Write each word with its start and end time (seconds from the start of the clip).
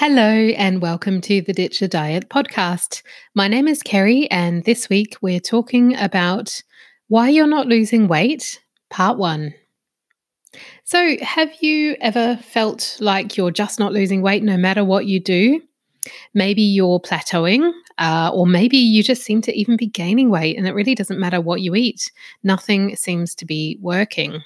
Hello, 0.00 0.22
and 0.22 0.80
welcome 0.80 1.20
to 1.22 1.40
the 1.40 1.52
Ditch 1.52 1.80
the 1.80 1.88
Diet 1.88 2.28
podcast. 2.28 3.02
My 3.34 3.48
name 3.48 3.66
is 3.66 3.82
Keri, 3.82 4.30
and 4.30 4.62
this 4.62 4.88
week 4.88 5.16
we're 5.20 5.40
talking 5.40 5.96
about 5.96 6.62
why 7.08 7.30
you're 7.30 7.48
not 7.48 7.66
losing 7.66 8.06
weight, 8.06 8.62
part 8.90 9.18
one. 9.18 9.54
So, 10.84 11.16
have 11.20 11.50
you 11.60 11.96
ever 12.00 12.36
felt 12.36 12.96
like 13.00 13.36
you're 13.36 13.50
just 13.50 13.80
not 13.80 13.92
losing 13.92 14.22
weight 14.22 14.44
no 14.44 14.56
matter 14.56 14.84
what 14.84 15.06
you 15.06 15.18
do? 15.18 15.62
Maybe 16.32 16.62
you're 16.62 17.00
plateauing, 17.00 17.72
uh, 17.98 18.30
or 18.32 18.46
maybe 18.46 18.76
you 18.76 19.02
just 19.02 19.24
seem 19.24 19.40
to 19.42 19.52
even 19.52 19.76
be 19.76 19.88
gaining 19.88 20.30
weight, 20.30 20.56
and 20.56 20.68
it 20.68 20.76
really 20.76 20.94
doesn't 20.94 21.18
matter 21.18 21.40
what 21.40 21.60
you 21.60 21.74
eat. 21.74 22.08
Nothing 22.44 22.94
seems 22.94 23.34
to 23.34 23.44
be 23.44 23.76
working. 23.80 24.44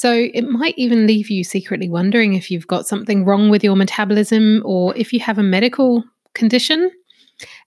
So 0.00 0.30
it 0.32 0.48
might 0.48 0.72
even 0.78 1.06
leave 1.06 1.28
you 1.28 1.44
secretly 1.44 1.90
wondering 1.90 2.32
if 2.32 2.50
you've 2.50 2.66
got 2.66 2.88
something 2.88 3.26
wrong 3.26 3.50
with 3.50 3.62
your 3.62 3.76
metabolism 3.76 4.62
or 4.64 4.96
if 4.96 5.12
you 5.12 5.20
have 5.20 5.36
a 5.36 5.42
medical 5.42 6.02
condition. 6.32 6.90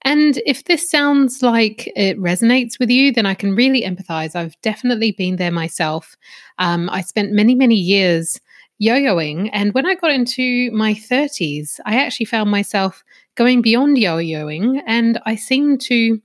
And 0.01 0.41
if 0.43 0.65
this 0.65 0.89
sounds 0.89 1.43
like 1.43 1.93
it 1.95 2.17
resonates 2.17 2.79
with 2.79 2.89
you, 2.89 3.13
then 3.13 3.27
I 3.27 3.35
can 3.35 3.55
really 3.55 3.83
empathize. 3.83 4.35
I've 4.35 4.59
definitely 4.63 5.11
been 5.11 5.35
there 5.35 5.51
myself. 5.51 6.17
Um, 6.57 6.89
I 6.89 7.01
spent 7.01 7.33
many, 7.33 7.53
many 7.53 7.75
years 7.75 8.41
yo 8.79 8.95
yoing. 8.95 9.52
And 9.53 9.71
when 9.75 9.85
I 9.85 9.93
got 9.93 10.09
into 10.09 10.71
my 10.71 10.95
30s, 10.95 11.79
I 11.85 11.97
actually 11.97 12.25
found 12.25 12.49
myself 12.49 13.03
going 13.35 13.61
beyond 13.61 13.99
yo 13.99 14.17
yoing 14.17 14.81
and 14.88 15.21
I 15.27 15.35
seemed 15.35 15.81
to 15.81 16.19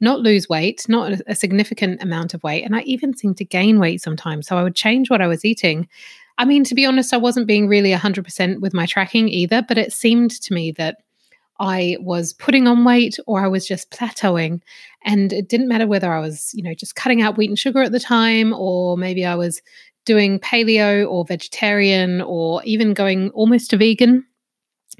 not 0.00 0.20
lose 0.20 0.48
weight, 0.48 0.84
not 0.88 1.20
a 1.26 1.34
significant 1.34 2.02
amount 2.02 2.34
of 2.34 2.42
weight. 2.42 2.64
And 2.64 2.74
I 2.74 2.80
even 2.82 3.16
seemed 3.16 3.36
to 3.38 3.44
gain 3.44 3.78
weight 3.78 4.02
sometimes. 4.02 4.46
So 4.46 4.56
I 4.56 4.62
would 4.62 4.74
change 4.74 5.10
what 5.10 5.22
I 5.22 5.26
was 5.26 5.44
eating. 5.44 5.88
I 6.36 6.44
mean, 6.44 6.64
to 6.64 6.74
be 6.74 6.84
honest, 6.84 7.14
I 7.14 7.18
wasn't 7.18 7.46
being 7.46 7.68
really 7.68 7.92
100% 7.92 8.60
with 8.60 8.74
my 8.74 8.86
tracking 8.86 9.28
either, 9.28 9.62
but 9.62 9.78
it 9.78 9.92
seemed 9.92 10.32
to 10.42 10.52
me 10.52 10.72
that 10.72 10.98
I 11.60 11.96
was 12.00 12.32
putting 12.32 12.66
on 12.66 12.84
weight 12.84 13.16
or 13.26 13.44
I 13.44 13.48
was 13.48 13.66
just 13.66 13.90
plateauing. 13.90 14.60
And 15.04 15.32
it 15.32 15.48
didn't 15.48 15.68
matter 15.68 15.86
whether 15.86 16.12
I 16.12 16.18
was, 16.18 16.52
you 16.54 16.62
know, 16.62 16.74
just 16.74 16.96
cutting 16.96 17.22
out 17.22 17.36
wheat 17.36 17.50
and 17.50 17.58
sugar 17.58 17.82
at 17.82 17.92
the 17.92 18.00
time, 18.00 18.52
or 18.52 18.98
maybe 18.98 19.24
I 19.24 19.36
was 19.36 19.62
doing 20.04 20.40
paleo 20.40 21.08
or 21.08 21.24
vegetarian 21.24 22.20
or 22.20 22.62
even 22.64 22.94
going 22.94 23.30
almost 23.30 23.70
to 23.70 23.76
vegan 23.76 24.26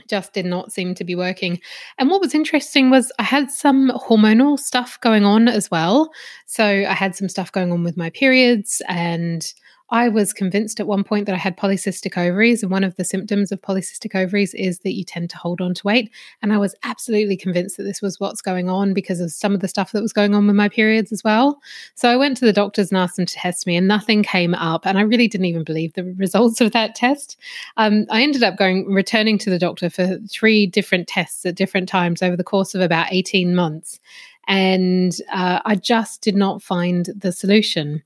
just 0.09 0.33
did 0.33 0.47
not 0.47 0.73
seem 0.73 0.95
to 0.95 1.05
be 1.05 1.15
working. 1.15 1.61
And 1.99 2.11
what 2.11 2.21
was 2.21 2.35
interesting 2.35 2.91
was 2.91 3.13
I 3.19 3.23
had 3.23 3.51
some 3.51 3.91
hormonal 3.91 4.59
stuff 4.59 4.99
going 5.01 5.25
on 5.25 5.49
as 5.49 5.71
well. 5.71 6.11
So 6.47 6.65
I 6.65 6.95
had 6.95 7.15
some 7.17 7.29
stuff 7.29 7.53
going 7.53 7.73
on 7.73 7.83
with 7.85 7.97
my 7.97 8.11
periods 8.11 8.83
and 8.89 9.53
I 9.91 10.09
was 10.09 10.33
convinced 10.33 10.81
at 10.81 10.87
one 10.87 11.05
point 11.05 11.27
that 11.27 11.35
I 11.35 11.39
had 11.39 11.59
polycystic 11.59 12.17
ovaries, 12.17 12.63
and 12.63 12.73
one 12.73 12.85
of 12.85 12.97
the 12.97 13.05
symptoms 13.05 13.53
of 13.53 13.61
polycystic 13.61 14.15
ovaries 14.15 14.55
is 14.55 14.79
that 14.81 14.95
you 14.95 15.05
tend 15.05 15.29
to 15.31 15.39
hold 15.39 15.61
on 15.61 15.75
to 15.75 15.87
weight. 15.87 16.11
And 16.43 16.53
I 16.53 16.59
was 16.59 16.75
absolutely 16.85 17.37
convinced 17.37 17.77
that 17.77 17.83
this 17.83 18.01
was 18.01 18.19
what's 18.19 18.41
going 18.41 18.71
on 18.71 18.95
because 18.95 19.21
of 19.21 19.31
some 19.31 19.55
of 19.55 19.61
the 19.61 19.69
stuff 19.69 19.93
that 19.93 20.01
was 20.03 20.13
going 20.13 20.35
on 20.35 20.47
with 20.47 20.57
my 20.57 20.69
periods 20.69 21.13
as 21.13 21.23
well. 21.23 21.61
So 21.95 22.09
I 22.09 22.17
went 22.17 22.37
to 22.39 22.47
the 22.47 22.53
doctors 22.53 22.91
and 22.91 22.99
asked 22.99 23.17
them 23.17 23.27
to 23.27 23.35
test 23.35 23.67
me, 23.67 23.77
and 23.77 23.87
nothing 23.87 24.23
came 24.23 24.55
up. 24.55 24.87
And 24.87 24.97
I 24.97 25.03
really 25.03 25.29
didn't 25.29 25.47
even 25.47 25.65
believe 25.65 25.93
the 25.93 26.05
results 26.17 26.61
of 26.61 26.73
that 26.73 26.95
test. 26.95 27.37
Um, 27.77 28.07
I 28.11 28.23
ended 28.23 28.43
up 28.43 28.57
going 28.57 28.87
returning 28.87 29.37
to 29.39 29.51
the 29.51 29.59
doctor 29.59 29.91
for 29.91 30.19
three 30.31 30.67
different 30.67 31.09
tests 31.09 31.45
at 31.45 31.57
different 31.57 31.89
times 31.89 32.23
over 32.23 32.37
the 32.37 32.45
course 32.45 32.75
of 32.75 32.81
about 32.81 33.13
18 33.13 33.55
months. 33.55 34.01
And 34.47 35.15
uh, 35.33 35.61
I 35.65 35.75
just 35.75 36.23
did 36.23 36.37
not 36.37 36.63
find 36.63 37.11
the 37.17 37.33
solution. 37.33 38.03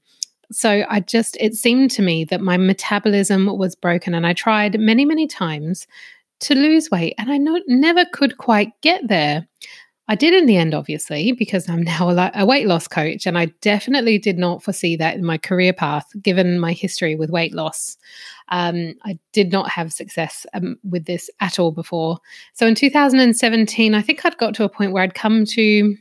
So 0.50 0.84
I 0.88 1.00
just, 1.00 1.36
it 1.40 1.54
seemed 1.54 1.90
to 1.92 2.02
me 2.02 2.24
that 2.24 2.40
my 2.40 2.56
metabolism 2.56 3.46
was 3.46 3.74
broken. 3.74 4.14
And 4.14 4.26
I 4.26 4.32
tried 4.32 4.80
many, 4.80 5.04
many 5.04 5.26
times 5.26 5.86
to 6.40 6.54
lose 6.54 6.90
weight 6.90 7.14
and 7.18 7.30
I 7.30 7.36
no, 7.38 7.60
never 7.66 8.04
could 8.12 8.38
quite 8.38 8.72
get 8.80 9.08
there. 9.08 9.46
I 10.10 10.14
did 10.14 10.32
in 10.32 10.46
the 10.46 10.56
end, 10.56 10.74
obviously, 10.74 11.32
because 11.32 11.68
I'm 11.68 11.82
now 11.82 12.08
a, 12.08 12.30
a, 12.34 12.46
weight 12.46 12.66
loss 12.66 12.88
coach. 12.88 13.26
And 13.26 13.36
I 13.36 13.46
definitely 13.60 14.16
did 14.18 14.38
not 14.38 14.62
foresee 14.62 14.96
that 14.96 15.16
in 15.16 15.24
my 15.24 15.36
career 15.36 15.74
path, 15.74 16.06
given 16.22 16.58
my 16.58 16.72
history 16.72 17.14
with 17.14 17.28
weight 17.28 17.54
loss. 17.54 17.98
Um, 18.48 18.94
I 19.04 19.18
did 19.32 19.52
not 19.52 19.68
have 19.68 19.92
success 19.92 20.46
um, 20.54 20.78
with 20.82 21.04
this 21.04 21.28
at 21.40 21.58
all 21.58 21.72
before. 21.72 22.18
So 22.54 22.66
in 22.66 22.74
2017, 22.74 23.94
I 23.94 24.00
think 24.00 24.24
I'd 24.24 24.38
got 24.38 24.54
to 24.54 24.64
a 24.64 24.68
point 24.70 24.92
where 24.92 25.02
I'd 25.02 25.14
come 25.14 25.44
to 25.44 25.94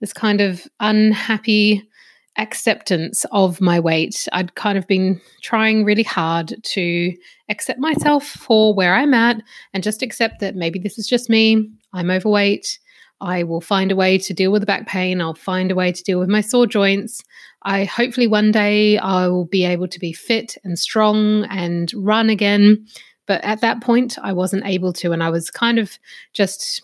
this 0.00 0.12
kind 0.12 0.40
of 0.40 0.66
unhappy 0.78 1.89
acceptance 2.38 3.26
of 3.32 3.60
my 3.60 3.78
weight. 3.80 4.28
I'd 4.32 4.54
kind 4.54 4.78
of 4.78 4.86
been 4.86 5.20
trying 5.42 5.84
really 5.84 6.02
hard 6.02 6.54
to 6.62 7.12
accept 7.48 7.78
myself 7.78 8.24
for 8.24 8.74
where 8.74 8.94
I'm 8.94 9.14
at 9.14 9.42
and 9.74 9.82
just 9.82 10.02
accept 10.02 10.40
that 10.40 10.54
maybe 10.54 10.78
this 10.78 10.98
is 10.98 11.06
just 11.06 11.28
me. 11.28 11.70
I'm 11.92 12.10
overweight. 12.10 12.78
I 13.20 13.42
will 13.42 13.60
find 13.60 13.92
a 13.92 13.96
way 13.96 14.16
to 14.18 14.32
deal 14.32 14.50
with 14.50 14.62
the 14.62 14.66
back 14.66 14.86
pain. 14.86 15.20
I'll 15.20 15.34
find 15.34 15.70
a 15.70 15.74
way 15.74 15.92
to 15.92 16.02
deal 16.02 16.18
with 16.18 16.28
my 16.28 16.40
sore 16.40 16.66
joints. 16.66 17.22
I 17.62 17.84
hopefully 17.84 18.26
one 18.26 18.50
day 18.50 18.96
I 18.96 19.28
will 19.28 19.44
be 19.44 19.64
able 19.64 19.88
to 19.88 20.00
be 20.00 20.12
fit 20.12 20.56
and 20.64 20.78
strong 20.78 21.44
and 21.50 21.92
run 21.94 22.30
again. 22.30 22.86
But 23.26 23.44
at 23.44 23.60
that 23.60 23.82
point, 23.82 24.18
I 24.22 24.32
wasn't 24.32 24.64
able 24.64 24.92
to. 24.94 25.12
And 25.12 25.22
I 25.22 25.28
was 25.30 25.50
kind 25.50 25.78
of 25.78 25.98
just 26.32 26.82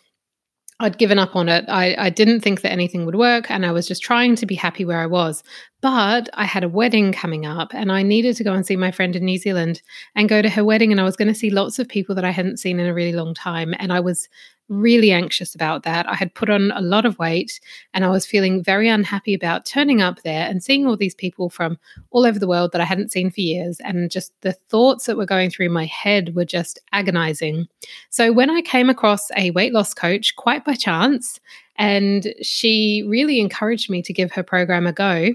I'd 0.79 0.99
given 0.99 1.19
up 1.19 1.35
on 1.35 1.49
it. 1.49 1.65
I, 1.69 1.95
I 1.99 2.11
didn't 2.11 2.41
think 2.41 2.61
that 2.61 2.73
anything 2.73 3.07
would 3.07 3.15
work, 3.15 3.51
and 3.51 3.65
I 3.65 3.73
was 3.73 3.89
just 3.89 4.03
trying 4.03 4.37
to 4.37 4.47
be 4.47 4.55
happy 4.55 4.85
where 4.85 5.01
I 5.01 5.07
was. 5.07 5.43
But 5.83 6.29
I 6.35 6.45
had 6.45 6.65
a 6.65 6.69
wedding 6.69 7.13
coming 7.13 7.45
up, 7.45 7.75
and 7.75 7.93
I 7.93 8.03
needed 8.03 8.37
to 8.37 8.45
go 8.45 8.55
and 8.55 8.67
see 8.67 8.77
my 8.77 8.91
friend 8.91 9.15
in 9.15 9.25
New 9.25 9.39
Zealand 9.39 9.83
and 10.15 10.29
go 10.29 10.41
to 10.43 10.49
her 10.49 10.65
wedding. 10.65 10.91
And 10.91 11.01
I 11.01 11.05
was 11.05 11.17
going 11.17 11.29
to 11.29 11.35
see 11.35 11.51
lots 11.51 11.79
of 11.79 11.89
people 11.89 12.15
that 12.15 12.25
I 12.25 12.31
hadn't 12.31 12.59
seen 12.59 12.81
in 12.81 12.87
a 12.87 12.95
really 12.95 13.13
long 13.13 13.35
time. 13.35 13.75
And 13.79 13.93
I 13.93 14.01
was 14.01 14.29
really 14.69 15.13
anxious 15.13 15.55
about 15.55 15.83
that. 15.85 16.09
I 16.09 16.15
had 16.15 16.35
put 16.35 16.51
on 16.51 16.73
a 16.73 16.81
lot 16.81 17.07
of 17.07 17.19
weight 17.19 17.61
and 17.95 18.05
I 18.05 18.09
was 18.09 18.27
feeling 18.27 18.63
very 18.63 18.89
unhappy 18.89 19.35
about 19.35 19.65
turning 19.65 20.03
up 20.03 20.23
there 20.23 20.49
and 20.49 20.63
seeing 20.63 20.87
all 20.87 20.97
these 20.97 21.15
people 21.15 21.51
from 21.51 21.79
all 22.11 22.27
over 22.27 22.39
the 22.39 22.49
world 22.49 22.73
that 22.73 22.81
I 22.81 22.85
hadn't 22.85 23.13
seen 23.13 23.31
for 23.31 23.41
years. 23.41 23.79
And 23.81 24.11
just 24.11 24.33
the 24.41 24.55
thoughts 24.55 25.07
that 25.07 25.17
were 25.17 25.27
going 25.27 25.51
through 25.51 25.69
my 25.69 25.87
head 25.87 26.35
were 26.35 26.45
just 26.45 26.81
agonizing. 26.93 27.69
So 28.11 28.33
when 28.33 28.51
I 28.51 28.61
came 28.61 28.91
across 28.91 29.31
a 29.37 29.51
weight 29.53 29.73
loss 29.73 29.95
coach 29.95 30.35
quite 30.37 30.65
by 30.65 30.75
chance, 30.75 31.39
and 31.79 32.35
she 32.43 33.05
really 33.07 33.41
encouraged 33.41 33.91
me 33.91 34.03
to 34.03 34.13
give 34.13 34.33
her 34.33 34.43
program 34.43 34.87
a 34.87 34.93
go. 34.93 35.31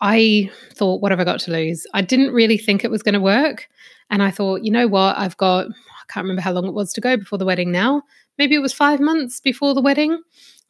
I 0.00 0.50
thought, 0.72 1.00
what 1.02 1.12
have 1.12 1.20
I 1.20 1.24
got 1.24 1.40
to 1.40 1.50
lose? 1.50 1.86
I 1.92 2.00
didn't 2.00 2.32
really 2.32 2.56
think 2.56 2.84
it 2.84 2.90
was 2.90 3.02
going 3.02 3.14
to 3.14 3.20
work. 3.20 3.68
And 4.08 4.22
I 4.22 4.30
thought, 4.30 4.62
you 4.64 4.70
know 4.70 4.88
what? 4.88 5.18
I've 5.18 5.36
got, 5.36 5.66
I 5.66 6.12
can't 6.12 6.24
remember 6.24 6.42
how 6.42 6.52
long 6.52 6.66
it 6.66 6.74
was 6.74 6.92
to 6.94 7.00
go 7.00 7.16
before 7.16 7.38
the 7.38 7.44
wedding 7.44 7.70
now 7.70 8.02
maybe 8.40 8.54
it 8.54 8.62
was 8.62 8.72
five 8.72 9.00
months 9.00 9.38
before 9.38 9.74
the 9.74 9.82
wedding. 9.82 10.18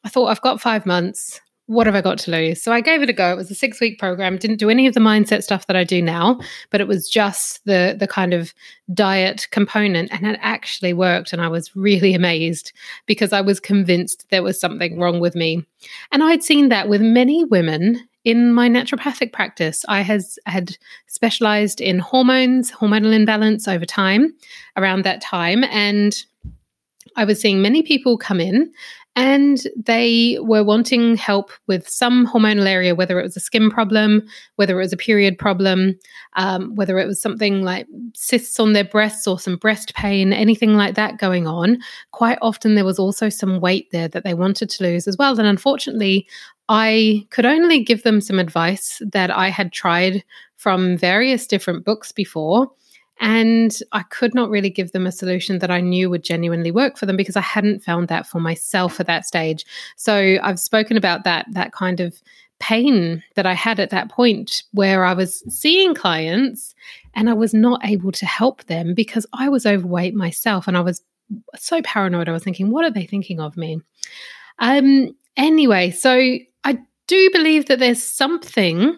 I 0.02 0.08
thought, 0.08 0.26
I've 0.26 0.40
got 0.40 0.60
five 0.60 0.84
months. 0.84 1.40
What 1.70 1.86
have 1.86 1.94
I 1.94 2.00
got 2.00 2.18
to 2.18 2.32
lose? 2.32 2.60
So 2.60 2.72
I 2.72 2.80
gave 2.80 3.00
it 3.00 3.08
a 3.08 3.12
go. 3.12 3.30
It 3.30 3.36
was 3.36 3.48
a 3.48 3.54
six 3.54 3.80
week 3.80 3.96
program. 3.96 4.36
Didn't 4.38 4.56
do 4.56 4.70
any 4.70 4.88
of 4.88 4.94
the 4.94 4.98
mindset 4.98 5.44
stuff 5.44 5.68
that 5.68 5.76
I 5.76 5.84
do 5.84 6.02
now, 6.02 6.40
but 6.70 6.80
it 6.80 6.88
was 6.88 7.08
just 7.08 7.64
the 7.64 7.94
the 7.96 8.08
kind 8.08 8.34
of 8.34 8.52
diet 8.92 9.46
component, 9.52 10.10
and 10.10 10.26
it 10.26 10.36
actually 10.42 10.92
worked. 10.92 11.32
And 11.32 11.40
I 11.40 11.46
was 11.46 11.76
really 11.76 12.12
amazed 12.22 12.72
because 13.06 13.32
I 13.32 13.40
was 13.40 13.60
convinced 13.60 14.26
there 14.30 14.42
was 14.42 14.58
something 14.58 14.98
wrong 14.98 15.20
with 15.20 15.36
me. 15.36 15.64
And 16.10 16.24
I'd 16.24 16.42
seen 16.42 16.70
that 16.70 16.88
with 16.88 17.02
many 17.02 17.44
women 17.44 18.04
in 18.24 18.52
my 18.52 18.68
naturopathic 18.68 19.32
practice. 19.32 19.84
I 19.86 20.00
has 20.00 20.40
had 20.46 20.76
specialized 21.06 21.80
in 21.80 22.00
hormones, 22.00 22.72
hormonal 22.72 23.14
imbalance 23.14 23.68
over 23.68 23.86
time 23.86 24.34
around 24.76 25.04
that 25.04 25.20
time, 25.20 25.62
and 25.62 26.20
I 27.16 27.24
was 27.24 27.40
seeing 27.40 27.62
many 27.62 27.82
people 27.82 28.18
come 28.18 28.40
in 28.40 28.72
and 29.16 29.62
they 29.76 30.38
were 30.40 30.62
wanting 30.62 31.16
help 31.16 31.50
with 31.66 31.88
some 31.88 32.26
hormonal 32.26 32.66
area, 32.66 32.94
whether 32.94 33.18
it 33.18 33.24
was 33.24 33.36
a 33.36 33.40
skin 33.40 33.70
problem, 33.70 34.22
whether 34.56 34.78
it 34.78 34.84
was 34.84 34.92
a 34.92 34.96
period 34.96 35.36
problem, 35.36 35.98
um, 36.36 36.74
whether 36.76 36.98
it 36.98 37.06
was 37.06 37.20
something 37.20 37.62
like 37.62 37.86
cysts 38.14 38.60
on 38.60 38.72
their 38.72 38.84
breasts 38.84 39.26
or 39.26 39.38
some 39.38 39.56
breast 39.56 39.94
pain, 39.94 40.32
anything 40.32 40.74
like 40.74 40.94
that 40.94 41.18
going 41.18 41.48
on. 41.48 41.78
Quite 42.12 42.38
often, 42.40 42.76
there 42.76 42.84
was 42.84 43.00
also 43.00 43.28
some 43.28 43.60
weight 43.60 43.90
there 43.90 44.08
that 44.08 44.22
they 44.22 44.34
wanted 44.34 44.70
to 44.70 44.84
lose 44.84 45.08
as 45.08 45.16
well. 45.16 45.38
And 45.38 45.48
unfortunately, 45.48 46.26
I 46.68 47.26
could 47.30 47.46
only 47.46 47.82
give 47.82 48.04
them 48.04 48.20
some 48.20 48.38
advice 48.38 49.02
that 49.12 49.30
I 49.30 49.48
had 49.48 49.72
tried 49.72 50.24
from 50.56 50.96
various 50.96 51.48
different 51.48 51.84
books 51.84 52.12
before 52.12 52.70
and 53.20 53.78
I 53.92 54.02
could 54.04 54.34
not 54.34 54.48
really 54.48 54.70
give 54.70 54.92
them 54.92 55.06
a 55.06 55.12
solution 55.12 55.58
that 55.58 55.70
I 55.70 55.80
knew 55.80 56.08
would 56.08 56.24
genuinely 56.24 56.70
work 56.70 56.96
for 56.96 57.04
them 57.04 57.18
because 57.18 57.36
I 57.36 57.42
hadn't 57.42 57.84
found 57.84 58.08
that 58.08 58.26
for 58.26 58.40
myself 58.40 58.98
at 58.98 59.06
that 59.06 59.26
stage. 59.26 59.66
So 59.96 60.38
I've 60.42 60.58
spoken 60.58 60.96
about 60.96 61.24
that, 61.24 61.46
that 61.52 61.72
kind 61.72 62.00
of 62.00 62.20
pain 62.60 63.22
that 63.36 63.46
I 63.46 63.52
had 63.52 63.78
at 63.78 63.90
that 63.90 64.10
point 64.10 64.62
where 64.72 65.04
I 65.04 65.12
was 65.12 65.42
seeing 65.54 65.94
clients 65.94 66.74
and 67.14 67.28
I 67.28 67.34
was 67.34 67.52
not 67.52 67.84
able 67.84 68.12
to 68.12 68.26
help 68.26 68.64
them 68.64 68.94
because 68.94 69.26
I 69.34 69.50
was 69.50 69.66
overweight 69.66 70.14
myself 70.14 70.66
and 70.66 70.76
I 70.76 70.80
was 70.80 71.02
so 71.56 71.82
paranoid. 71.82 72.28
I 72.28 72.32
was 72.32 72.44
thinking, 72.44 72.70
what 72.70 72.84
are 72.84 72.90
they 72.90 73.06
thinking 73.06 73.38
of 73.38 73.56
me? 73.56 73.80
Um, 74.60 75.14
anyway, 75.36 75.90
so 75.90 76.38
I 76.64 76.78
do 77.06 77.30
believe 77.32 77.66
that 77.66 77.80
there's 77.80 78.02
something 78.02 78.96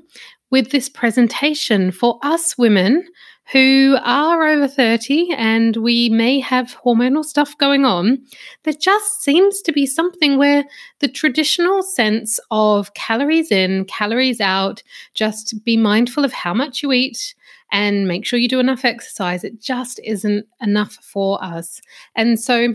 with 0.52 0.70
this 0.70 0.88
presentation 0.88 1.90
for 1.90 2.20
us 2.22 2.56
women 2.56 3.08
who 3.50 3.96
are 4.02 4.46
over 4.46 4.68
30 4.68 5.32
and 5.32 5.76
we 5.78 6.08
may 6.10 6.38
have 6.38 6.76
hormonal 6.84 7.24
stuff 7.24 7.56
going 7.58 7.84
on, 7.84 8.22
there 8.62 8.74
just 8.74 9.22
seems 9.22 9.60
to 9.62 9.72
be 9.72 9.84
something 9.86 10.38
where 10.38 10.64
the 11.00 11.08
traditional 11.08 11.82
sense 11.82 12.38
of 12.52 12.94
calories 12.94 13.50
in, 13.50 13.84
calories 13.86 14.40
out, 14.40 14.82
just 15.14 15.64
be 15.64 15.76
mindful 15.76 16.24
of 16.24 16.32
how 16.32 16.54
much 16.54 16.82
you 16.82 16.92
eat 16.92 17.34
and 17.72 18.06
make 18.06 18.24
sure 18.24 18.38
you 18.38 18.48
do 18.48 18.60
enough 18.60 18.84
exercise, 18.84 19.42
it 19.44 19.60
just 19.60 19.98
isn't 20.04 20.46
enough 20.60 20.98
for 21.02 21.42
us. 21.42 21.80
And 22.14 22.38
so, 22.38 22.74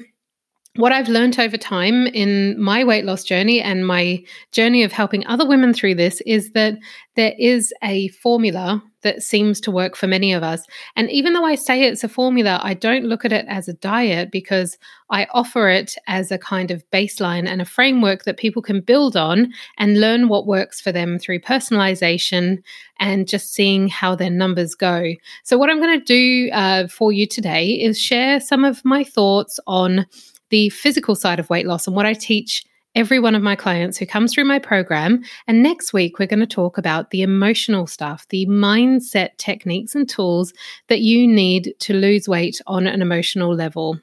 what 0.78 0.92
I've 0.92 1.10
learned 1.10 1.40
over 1.40 1.58
time 1.58 2.06
in 2.08 2.60
my 2.62 2.84
weight 2.84 3.04
loss 3.04 3.24
journey 3.24 3.60
and 3.62 3.86
my 3.86 4.24
journey 4.52 4.84
of 4.84 4.92
helping 4.92 5.26
other 5.26 5.46
women 5.46 5.74
through 5.74 5.96
this 5.96 6.22
is 6.22 6.52
that 6.52 6.78
there 7.16 7.34
is 7.40 7.74
a 7.84 8.10
formula 8.10 8.84
that 9.02 9.24
seems 9.24 9.60
to 9.62 9.72
work 9.72 9.96
for 9.96 10.06
many 10.06 10.34
of 10.34 10.44
us. 10.44 10.66
And 10.96 11.10
even 11.10 11.34
though 11.34 11.46
I 11.46 11.56
say 11.56 11.84
it's 11.84 12.04
a 12.04 12.10
formula, 12.10 12.60
I 12.62 12.74
don't 12.74 13.06
look 13.06 13.26
at 13.26 13.32
it 13.32 13.46
as 13.48 13.68
a 13.68 13.74
diet 13.74 14.32
because 14.32 14.78
I 15.10 15.28
offer 15.32 15.70
it 15.70 15.96
as 16.08 16.32
a 16.32 16.38
kind 16.38 16.70
of 16.70 16.84
baseline 16.92 17.48
and 17.48 17.62
a 17.62 17.66
framework 17.66 18.26
that 18.26 18.38
people 18.38 18.62
can 18.62 18.82
build 18.82 19.16
on 19.16 19.54
and 19.78 20.02
learn 20.02 20.28
what 20.28 20.46
works 20.46 20.80
for 20.80 20.92
them 20.92 21.18
through 21.18 21.40
personalization 21.40 22.62
and 23.00 23.28
just 23.28 23.54
seeing 23.54 23.88
how 23.88 24.16
their 24.16 24.30
numbers 24.30 24.76
go. 24.76 25.14
So, 25.44 25.58
what 25.58 25.70
I'm 25.70 25.80
going 25.80 26.00
to 26.00 26.06
do 26.06 26.52
uh, 26.52 26.88
for 26.88 27.12
you 27.12 27.26
today 27.28 27.70
is 27.70 28.00
share 28.00 28.40
some 28.40 28.66
of 28.66 28.84
my 28.84 29.04
thoughts 29.04 29.60
on 29.66 30.06
the 30.50 30.70
physical 30.70 31.16
side 31.16 31.40
of 31.40 31.50
weight 31.50 31.68
loss 31.68 31.88
and 31.88 31.96
what 31.96 32.06
I 32.06 32.14
teach 32.14 32.66
every 32.96 33.20
one 33.20 33.36
of 33.36 33.44
my 33.44 33.56
clients 33.56 33.98
who 33.98 34.08
comes 34.08 34.34
through 34.34 34.46
my 34.46 34.58
program. 34.58 35.22
And 35.46 35.62
next 35.62 35.94
week, 35.94 36.18
we're 36.18 36.26
going 36.28 36.40
to 36.40 36.48
talk 36.48 36.80
about 36.80 37.12
the 37.12 37.22
emotional 37.22 37.86
stuff, 37.86 38.26
the 38.30 38.48
mindset 38.48 39.38
techniques 39.38 39.94
and 39.94 40.10
tools 40.10 40.52
that 40.88 41.02
you 41.02 41.28
need 41.28 41.76
to 41.80 41.94
lose 41.94 42.28
weight 42.28 42.60
on 42.66 42.88
an 42.88 43.02
emotional 43.02 43.54
level. 43.54 44.00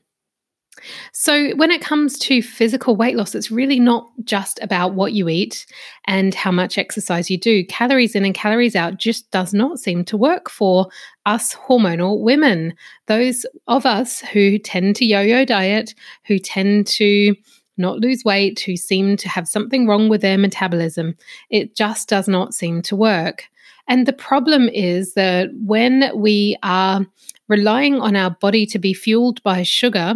So, 1.13 1.55
when 1.57 1.71
it 1.71 1.81
comes 1.81 2.19
to 2.21 2.43
physical 2.43 2.97
weight 2.97 3.17
loss, 3.17 3.35
it's 3.35 3.51
really 3.51 3.79
not 3.79 4.11
just 4.25 4.59
about 4.63 4.95
what 4.95 5.13
you 5.13 5.29
eat 5.29 5.67
and 6.07 6.35
how 6.35 6.51
much 6.51 6.79
exercise 6.79 7.31
you 7.31 7.39
do. 7.39 7.65
Calories 7.67 8.15
in 8.15 8.25
and 8.25 8.35
calories 8.35 8.77
out 8.77 8.99
just 8.99 9.31
does 9.31 9.55
not 9.55 9.79
seem 9.79 10.05
to 10.07 10.17
work 10.17 10.51
for 10.51 10.89
us 11.27 11.55
hormonal 11.55 12.21
women. 12.21 12.75
Those 13.07 13.47
of 13.67 13.87
us 13.87 14.21
who 14.21 14.59
tend 14.59 14.97
to 14.97 15.05
yo 15.05 15.21
yo 15.21 15.45
diet, 15.45 15.95
who 16.25 16.39
tend 16.39 16.87
to 16.89 17.35
not 17.77 17.99
lose 17.99 18.25
weight, 18.25 18.61
who 18.61 18.77
seem 18.77 19.17
to 19.17 19.29
have 19.29 19.49
something 19.49 19.87
wrong 19.87 20.09
with 20.09 20.21
their 20.21 20.39
metabolism, 20.39 21.17
it 21.51 21.75
just 21.75 22.09
does 22.09 22.29
not 22.29 22.55
seem 22.55 22.83
to 22.83 22.97
work. 22.97 23.45
And 23.89 24.07
the 24.07 24.13
problem 24.13 24.69
is 24.69 25.15
that 25.15 25.51
when 25.55 26.11
we 26.15 26.57
are 26.63 27.05
relying 27.49 28.01
on 28.01 28.17
our 28.17 28.31
body 28.31 28.65
to 28.67 28.79
be 28.79 28.95
fueled 28.95 29.43
by 29.43 29.63
sugar, 29.63 30.15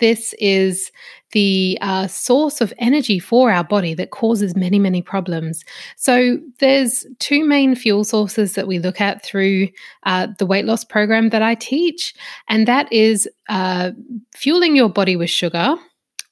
this 0.00 0.34
is 0.38 0.90
the 1.32 1.78
uh, 1.80 2.08
source 2.08 2.60
of 2.60 2.72
energy 2.78 3.18
for 3.18 3.52
our 3.52 3.62
body 3.62 3.94
that 3.94 4.10
causes 4.10 4.56
many, 4.56 4.78
many 4.78 5.00
problems. 5.00 5.64
So, 5.96 6.38
there's 6.58 7.06
two 7.20 7.44
main 7.44 7.74
fuel 7.76 8.02
sources 8.02 8.54
that 8.54 8.66
we 8.66 8.78
look 8.78 9.00
at 9.00 9.24
through 9.24 9.68
uh, 10.04 10.28
the 10.38 10.46
weight 10.46 10.64
loss 10.64 10.84
program 10.84 11.28
that 11.30 11.42
I 11.42 11.54
teach, 11.54 12.14
and 12.48 12.66
that 12.66 12.92
is 12.92 13.28
uh, 13.48 13.92
fueling 14.34 14.74
your 14.74 14.88
body 14.88 15.14
with 15.14 15.30
sugar 15.30 15.76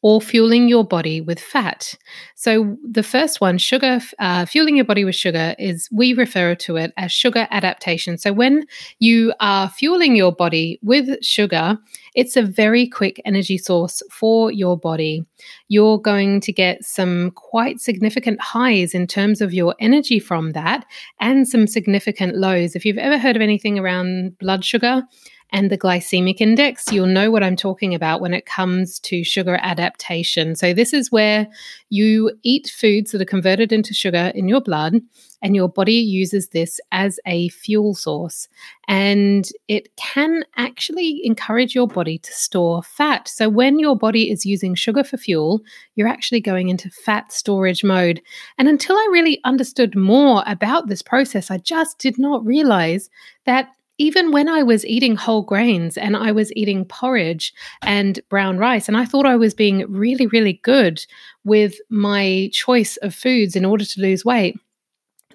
or 0.02 0.20
fueling 0.20 0.68
your 0.68 0.84
body 0.84 1.20
with 1.20 1.40
fat. 1.40 1.94
So, 2.36 2.76
the 2.88 3.02
first 3.02 3.40
one, 3.40 3.58
sugar, 3.58 4.00
uh, 4.18 4.46
fueling 4.46 4.76
your 4.76 4.84
body 4.84 5.04
with 5.04 5.16
sugar, 5.16 5.54
is 5.58 5.88
we 5.90 6.12
refer 6.12 6.54
to 6.56 6.76
it 6.76 6.92
as 6.96 7.10
sugar 7.10 7.48
adaptation. 7.50 8.16
So, 8.16 8.32
when 8.32 8.64
you 9.00 9.32
are 9.40 9.68
fueling 9.68 10.14
your 10.14 10.32
body 10.32 10.78
with 10.82 11.22
sugar, 11.22 11.78
it's 12.14 12.36
a 12.36 12.42
very 12.42 12.86
quick 12.86 13.20
energy 13.24 13.58
source 13.58 14.02
for 14.10 14.52
your 14.52 14.76
body. 14.78 15.24
You're 15.68 15.98
going 15.98 16.40
to 16.42 16.52
get 16.52 16.84
some 16.84 17.32
quite 17.32 17.80
significant 17.80 18.40
highs 18.40 18.94
in 18.94 19.06
terms 19.06 19.40
of 19.40 19.52
your 19.52 19.74
energy 19.80 20.18
from 20.20 20.52
that 20.52 20.84
and 21.20 21.46
some 21.46 21.66
significant 21.66 22.36
lows. 22.36 22.76
If 22.76 22.84
you've 22.84 22.98
ever 22.98 23.18
heard 23.18 23.36
of 23.36 23.42
anything 23.42 23.78
around 23.78 24.38
blood 24.38 24.64
sugar, 24.64 25.02
and 25.50 25.70
the 25.70 25.78
glycemic 25.78 26.40
index, 26.40 26.92
you'll 26.92 27.06
know 27.06 27.30
what 27.30 27.42
I'm 27.42 27.56
talking 27.56 27.94
about 27.94 28.20
when 28.20 28.34
it 28.34 28.44
comes 28.44 28.98
to 29.00 29.24
sugar 29.24 29.58
adaptation. 29.62 30.54
So, 30.54 30.74
this 30.74 30.92
is 30.92 31.10
where 31.10 31.48
you 31.88 32.32
eat 32.42 32.68
foods 32.68 33.12
that 33.12 33.22
are 33.22 33.26
converted 33.26 33.72
into 33.72 33.94
sugar 33.94 34.30
in 34.34 34.48
your 34.48 34.60
blood, 34.60 35.00
and 35.40 35.56
your 35.56 35.68
body 35.68 35.94
uses 35.94 36.48
this 36.48 36.80
as 36.92 37.18
a 37.24 37.48
fuel 37.50 37.94
source. 37.94 38.48
And 38.88 39.48
it 39.68 39.94
can 39.96 40.44
actually 40.56 41.20
encourage 41.24 41.74
your 41.74 41.86
body 41.86 42.18
to 42.18 42.32
store 42.32 42.82
fat. 42.82 43.28
So, 43.28 43.48
when 43.48 43.78
your 43.78 43.96
body 43.96 44.30
is 44.30 44.44
using 44.44 44.74
sugar 44.74 45.02
for 45.02 45.16
fuel, 45.16 45.62
you're 45.94 46.08
actually 46.08 46.40
going 46.40 46.68
into 46.68 46.90
fat 46.90 47.32
storage 47.32 47.82
mode. 47.82 48.20
And 48.58 48.68
until 48.68 48.96
I 48.96 49.08
really 49.10 49.40
understood 49.44 49.96
more 49.96 50.42
about 50.46 50.88
this 50.88 51.00
process, 51.00 51.50
I 51.50 51.56
just 51.56 51.98
did 51.98 52.18
not 52.18 52.44
realize 52.44 53.08
that 53.46 53.70
even 53.98 54.30
when 54.30 54.48
I 54.48 54.62
was 54.62 54.86
eating 54.86 55.16
whole 55.16 55.42
grains 55.42 55.96
and 55.98 56.16
I 56.16 56.32
was 56.32 56.52
eating 56.54 56.84
porridge 56.84 57.52
and 57.82 58.18
brown 58.28 58.58
rice, 58.58 58.88
and 58.88 58.96
I 58.96 59.04
thought 59.04 59.26
I 59.26 59.36
was 59.36 59.54
being 59.54 59.84
really, 59.92 60.26
really 60.28 60.60
good 60.62 61.04
with 61.44 61.78
my 61.90 62.48
choice 62.52 62.96
of 62.98 63.14
foods 63.14 63.56
in 63.56 63.64
order 63.64 63.84
to 63.84 64.00
lose 64.00 64.24
weight, 64.24 64.56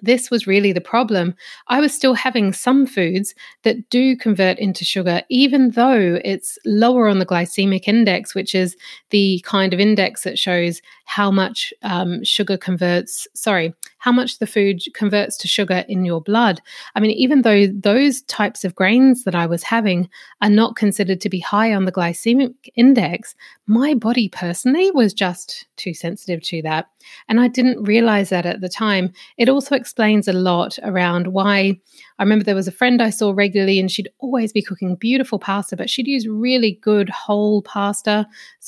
this 0.02 0.30
was 0.30 0.46
really 0.46 0.72
the 0.72 0.80
problem. 0.80 1.34
I 1.68 1.80
was 1.80 1.94
still 1.94 2.14
having 2.14 2.52
some 2.52 2.86
foods 2.86 3.34
that 3.62 3.88
do 3.90 4.16
convert 4.16 4.58
into 4.58 4.84
sugar, 4.84 5.22
even 5.28 5.70
though 5.70 6.18
it's 6.24 6.58
lower 6.64 7.08
on 7.08 7.18
the 7.18 7.26
glycemic 7.26 7.86
index, 7.86 8.34
which 8.34 8.54
is 8.54 8.76
the 9.10 9.40
kind 9.44 9.72
of 9.72 9.80
index 9.80 10.22
that 10.24 10.38
shows 10.38 10.82
how 11.06 11.30
much 11.30 11.72
um, 11.82 12.22
sugar 12.24 12.56
converts, 12.56 13.28
sorry, 13.34 13.74
how 13.98 14.12
much 14.12 14.38
the 14.38 14.46
food 14.46 14.82
converts 14.94 15.36
to 15.38 15.48
sugar 15.48 15.84
in 15.88 16.04
your 16.04 16.20
blood. 16.20 16.60
I 16.94 17.00
mean, 17.00 17.12
even 17.12 17.42
though 17.42 17.66
those 17.66 18.22
types 18.22 18.64
of 18.64 18.74
grains 18.74 19.24
that 19.24 19.34
I 19.34 19.46
was 19.46 19.62
having 19.62 20.08
are 20.42 20.50
not 20.50 20.76
considered 20.76 21.20
to 21.22 21.30
be 21.30 21.40
high 21.40 21.72
on 21.74 21.84
the 21.84 21.92
glycemic 21.92 22.54
index, 22.74 23.34
my 23.66 23.94
body 23.94 24.28
personally 24.28 24.90
was 24.90 25.14
just 25.14 25.66
too 25.76 25.94
sensitive 25.94 26.42
to 26.42 26.62
that. 26.62 26.88
And 27.28 27.40
I 27.40 27.48
didn't 27.48 27.84
realize 27.84 28.30
that 28.30 28.46
at 28.46 28.60
the 28.60 28.68
time. 28.68 29.12
It 29.38 29.48
also 29.48 29.74
explains 29.74 30.28
a 30.28 30.32
lot 30.32 30.78
around 30.82 31.28
why 31.28 31.78
I 32.18 32.22
remember 32.22 32.44
there 32.44 32.54
was 32.54 32.68
a 32.68 32.72
friend 32.72 33.02
I 33.02 33.10
saw 33.10 33.32
regularly 33.32 33.80
and 33.80 33.90
she'd 33.90 34.08
always 34.18 34.52
be 34.52 34.62
cooking 34.62 34.94
beautiful 34.94 35.38
pasta, 35.38 35.76
but 35.76 35.90
she'd 35.90 36.06
use 36.06 36.28
really 36.28 36.78
good 36.82 37.08
whole 37.08 37.62
pasta. 37.62 38.26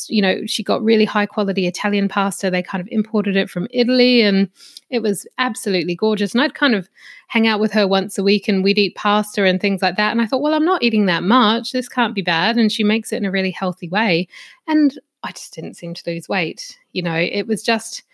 You 0.09 0.23
know, 0.23 0.47
she 0.47 0.65
got 0.65 0.83
really 0.83 1.05
high 1.05 1.27
quality 1.27 1.67
Italian 1.67 2.09
pasta. 2.09 2.51
They 2.51 2.63
kind 2.63 2.81
of 2.81 2.89
imported 2.91 3.37
it 3.37 3.49
from 3.49 3.69
Italy 3.71 4.23
and 4.23 4.51
it 4.91 5.01
was 5.01 5.27
absolutely 5.39 5.95
gorgeous. 5.95 6.33
And 6.33 6.43
I'd 6.43 6.55
kind 6.55 6.75
of 6.75 6.89
hang 7.29 7.47
out 7.47 7.61
with 7.61 7.73
her 7.73 7.87
once 7.87 8.19
a 8.19 8.23
week 8.25 8.49
and 8.49 8.65
we'd 8.65 8.79
eat 8.79 8.97
pasta 8.97 9.45
and 9.45 9.61
things 9.61 9.83
like 9.83 9.97
that. 9.97 10.11
And 10.11 10.21
I 10.21 10.27
thought, 10.27 10.43
well, 10.43 10.55
I'm 10.55 10.65
not 10.65 10.83
eating 10.83 11.07
that 11.07 11.23
much. 11.23 11.73
This 11.73 11.89
can't 11.89 12.15
be 12.15 12.23
bad. 12.23 12.57
And 12.57 12.71
she 12.71 12.85
makes 12.85 13.13
it 13.13 13.17
in 13.17 13.25
a 13.25 13.31
really 13.31 13.51
healthy 13.51 13.89
way. 13.89 14.29
And 14.67 14.99
I 15.27 15.33
just 15.33 15.55
didn't 15.55 15.75
seem 15.75 15.93
to 15.93 16.11
lose 16.11 16.29
weight. 16.29 16.79
You 16.93 17.03
know, 17.03 17.17
it 17.17 17.49
was 17.49 17.63
just 17.63 18.05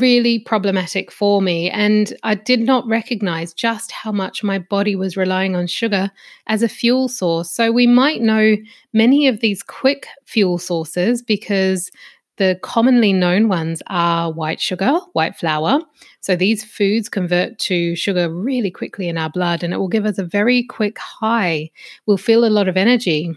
really 0.00 0.40
problematic 0.40 1.12
for 1.12 1.40
me. 1.40 1.70
And 1.70 2.12
I 2.24 2.34
did 2.34 2.60
not 2.60 2.86
recognize 2.88 3.54
just 3.54 3.92
how 3.92 4.10
much 4.10 4.42
my 4.42 4.58
body 4.58 4.96
was 4.96 5.16
relying 5.16 5.54
on 5.54 5.68
sugar 5.68 6.10
as 6.48 6.64
a 6.64 6.68
fuel 6.68 7.08
source. 7.08 7.52
So 7.52 7.70
we 7.70 7.86
might 7.86 8.20
know 8.20 8.56
many 8.92 9.28
of 9.28 9.38
these 9.38 9.62
quick 9.62 10.08
fuel 10.24 10.58
sources 10.58 11.22
because 11.22 11.90
the 12.38 12.58
commonly 12.62 13.12
known 13.12 13.48
ones 13.48 13.80
are 13.86 14.32
white 14.32 14.60
sugar, 14.60 14.98
white 15.12 15.36
flour. 15.36 15.80
So 16.20 16.34
these 16.34 16.64
foods 16.64 17.08
convert 17.08 17.58
to 17.60 17.94
sugar 17.94 18.28
really 18.28 18.72
quickly 18.72 19.08
in 19.08 19.18
our 19.18 19.30
blood 19.30 19.62
and 19.62 19.72
it 19.72 19.76
will 19.76 19.88
give 19.88 20.06
us 20.06 20.18
a 20.18 20.24
very 20.24 20.64
quick 20.64 20.98
high. 20.98 21.70
We'll 22.06 22.16
feel 22.16 22.44
a 22.44 22.50
lot 22.50 22.66
of 22.66 22.76
energy 22.76 23.32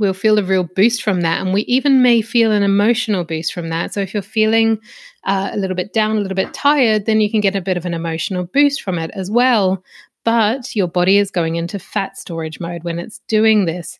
we'll 0.00 0.14
feel 0.14 0.38
a 0.38 0.42
real 0.42 0.64
boost 0.64 1.02
from 1.02 1.20
that. 1.20 1.40
And 1.40 1.52
we 1.52 1.62
even 1.62 2.02
may 2.02 2.22
feel 2.22 2.50
an 2.50 2.62
emotional 2.62 3.22
boost 3.22 3.52
from 3.52 3.68
that. 3.68 3.94
So 3.94 4.00
if 4.00 4.12
you're 4.12 4.22
feeling 4.22 4.80
uh, 5.24 5.50
a 5.52 5.56
little 5.58 5.76
bit 5.76 5.92
down, 5.92 6.16
a 6.16 6.20
little 6.20 6.34
bit 6.34 6.52
tired, 6.54 7.06
then 7.06 7.20
you 7.20 7.30
can 7.30 7.40
get 7.40 7.54
a 7.54 7.60
bit 7.60 7.76
of 7.76 7.84
an 7.84 7.94
emotional 7.94 8.46
boost 8.46 8.82
from 8.82 8.98
it 8.98 9.10
as 9.14 9.30
well. 9.30 9.84
But 10.24 10.74
your 10.74 10.88
body 10.88 11.18
is 11.18 11.30
going 11.30 11.56
into 11.56 11.78
fat 11.78 12.16
storage 12.18 12.60
mode 12.60 12.82
when 12.82 12.98
it's 12.98 13.20
doing 13.28 13.66
this. 13.66 13.98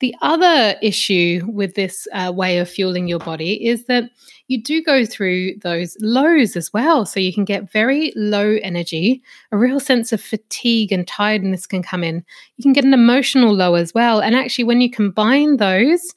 The 0.00 0.14
other 0.22 0.76
issue 0.80 1.42
with 1.46 1.74
this 1.74 2.08
uh, 2.14 2.32
way 2.34 2.58
of 2.58 2.70
fueling 2.70 3.06
your 3.06 3.18
body 3.18 3.66
is 3.66 3.84
that 3.84 4.04
you 4.48 4.62
do 4.62 4.82
go 4.82 5.04
through 5.04 5.56
those 5.62 5.94
lows 6.00 6.56
as 6.56 6.72
well. 6.72 7.04
So 7.04 7.20
you 7.20 7.34
can 7.34 7.44
get 7.44 7.70
very 7.70 8.12
low 8.16 8.58
energy, 8.62 9.22
a 9.52 9.58
real 9.58 9.78
sense 9.78 10.10
of 10.12 10.20
fatigue 10.20 10.90
and 10.90 11.06
tiredness 11.06 11.66
can 11.66 11.82
come 11.82 12.02
in. 12.02 12.24
You 12.56 12.62
can 12.62 12.72
get 12.72 12.84
an 12.84 12.94
emotional 12.94 13.54
low 13.54 13.74
as 13.74 13.92
well. 13.92 14.20
And 14.20 14.34
actually, 14.34 14.64
when 14.64 14.80
you 14.80 14.90
combine 14.90 15.58
those, 15.58 16.14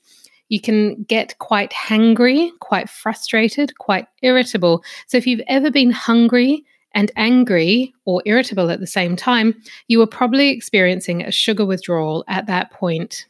you 0.48 0.62
can 0.62 1.04
get 1.04 1.38
quite 1.40 1.72
hangry, 1.72 2.52
quite 2.60 2.90
frustrated, 2.90 3.78
quite 3.80 4.08
irritable. 4.22 4.82
So 5.08 5.18
if 5.18 5.28
you've 5.28 5.42
ever 5.48 5.70
been 5.70 5.92
hungry 5.92 6.64
and 6.94 7.12
angry 7.18 7.94
or 8.06 8.22
irritable 8.26 8.70
at 8.70 8.80
the 8.80 8.88
same 8.88 9.18
time, 9.18 9.62
you 9.90 10.02
are 10.02 10.08
probably 10.08 10.50
experiencing 10.50 11.22
a 11.22 11.32
sugar 11.32 11.66
withdrawal 11.66 12.24
at 12.30 12.46
that 12.48 12.72
point. 12.72 13.26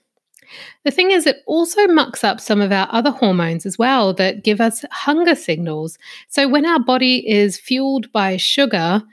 The 0.83 0.91
thing 0.91 1.11
is, 1.11 1.25
it 1.25 1.37
also 1.45 1.87
mucks 1.87 2.23
up 2.23 2.39
some 2.39 2.61
of 2.61 2.71
our 2.71 2.87
other 2.91 3.11
hormones 3.11 3.65
as 3.65 3.77
well 3.77 4.13
that 4.15 4.43
give 4.43 4.59
us 4.61 4.83
hunger 4.91 5.35
signals. 5.35 5.97
So, 6.27 6.47
when 6.47 6.65
our 6.65 6.79
body 6.79 7.27
is 7.29 7.57
fueled 7.57 8.11
by 8.11 8.37
sugar, 8.37 9.03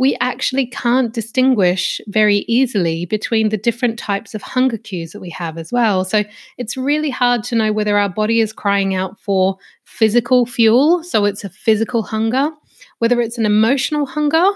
we 0.00 0.16
actually 0.22 0.64
can't 0.64 1.12
distinguish 1.12 2.00
very 2.06 2.38
easily 2.48 3.04
between 3.04 3.50
the 3.50 3.58
different 3.58 3.98
types 3.98 4.34
of 4.34 4.40
hunger 4.40 4.78
cues 4.78 5.12
that 5.12 5.20
we 5.20 5.28
have 5.28 5.58
as 5.58 5.70
well. 5.70 6.06
So 6.06 6.24
it's 6.56 6.74
really 6.74 7.10
hard 7.10 7.44
to 7.44 7.54
know 7.54 7.70
whether 7.70 7.98
our 7.98 8.08
body 8.08 8.40
is 8.40 8.50
crying 8.50 8.94
out 8.94 9.20
for 9.20 9.58
physical 9.84 10.46
fuel, 10.46 11.04
so 11.04 11.26
it's 11.26 11.44
a 11.44 11.50
physical 11.50 12.02
hunger, 12.02 12.50
whether 13.00 13.20
it's 13.20 13.36
an 13.36 13.44
emotional 13.44 14.06
hunger, 14.06 14.48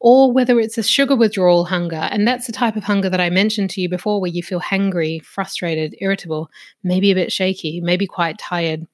or 0.00 0.32
whether 0.32 0.58
it's 0.58 0.78
a 0.78 0.82
sugar 0.82 1.14
withdrawal 1.14 1.66
hunger. 1.66 2.08
And 2.10 2.26
that's 2.26 2.46
the 2.46 2.52
type 2.52 2.76
of 2.76 2.84
hunger 2.84 3.10
that 3.10 3.20
I 3.20 3.30
mentioned 3.30 3.70
to 3.70 3.80
you 3.80 3.88
before, 3.88 4.20
where 4.20 4.30
you 4.30 4.42
feel 4.42 4.60
hangry, 4.60 5.22
frustrated, 5.22 5.94
irritable, 6.00 6.50
maybe 6.82 7.10
a 7.10 7.14
bit 7.14 7.30
shaky, 7.30 7.80
maybe 7.80 8.06
quite 8.06 8.38
tired. 8.38 8.86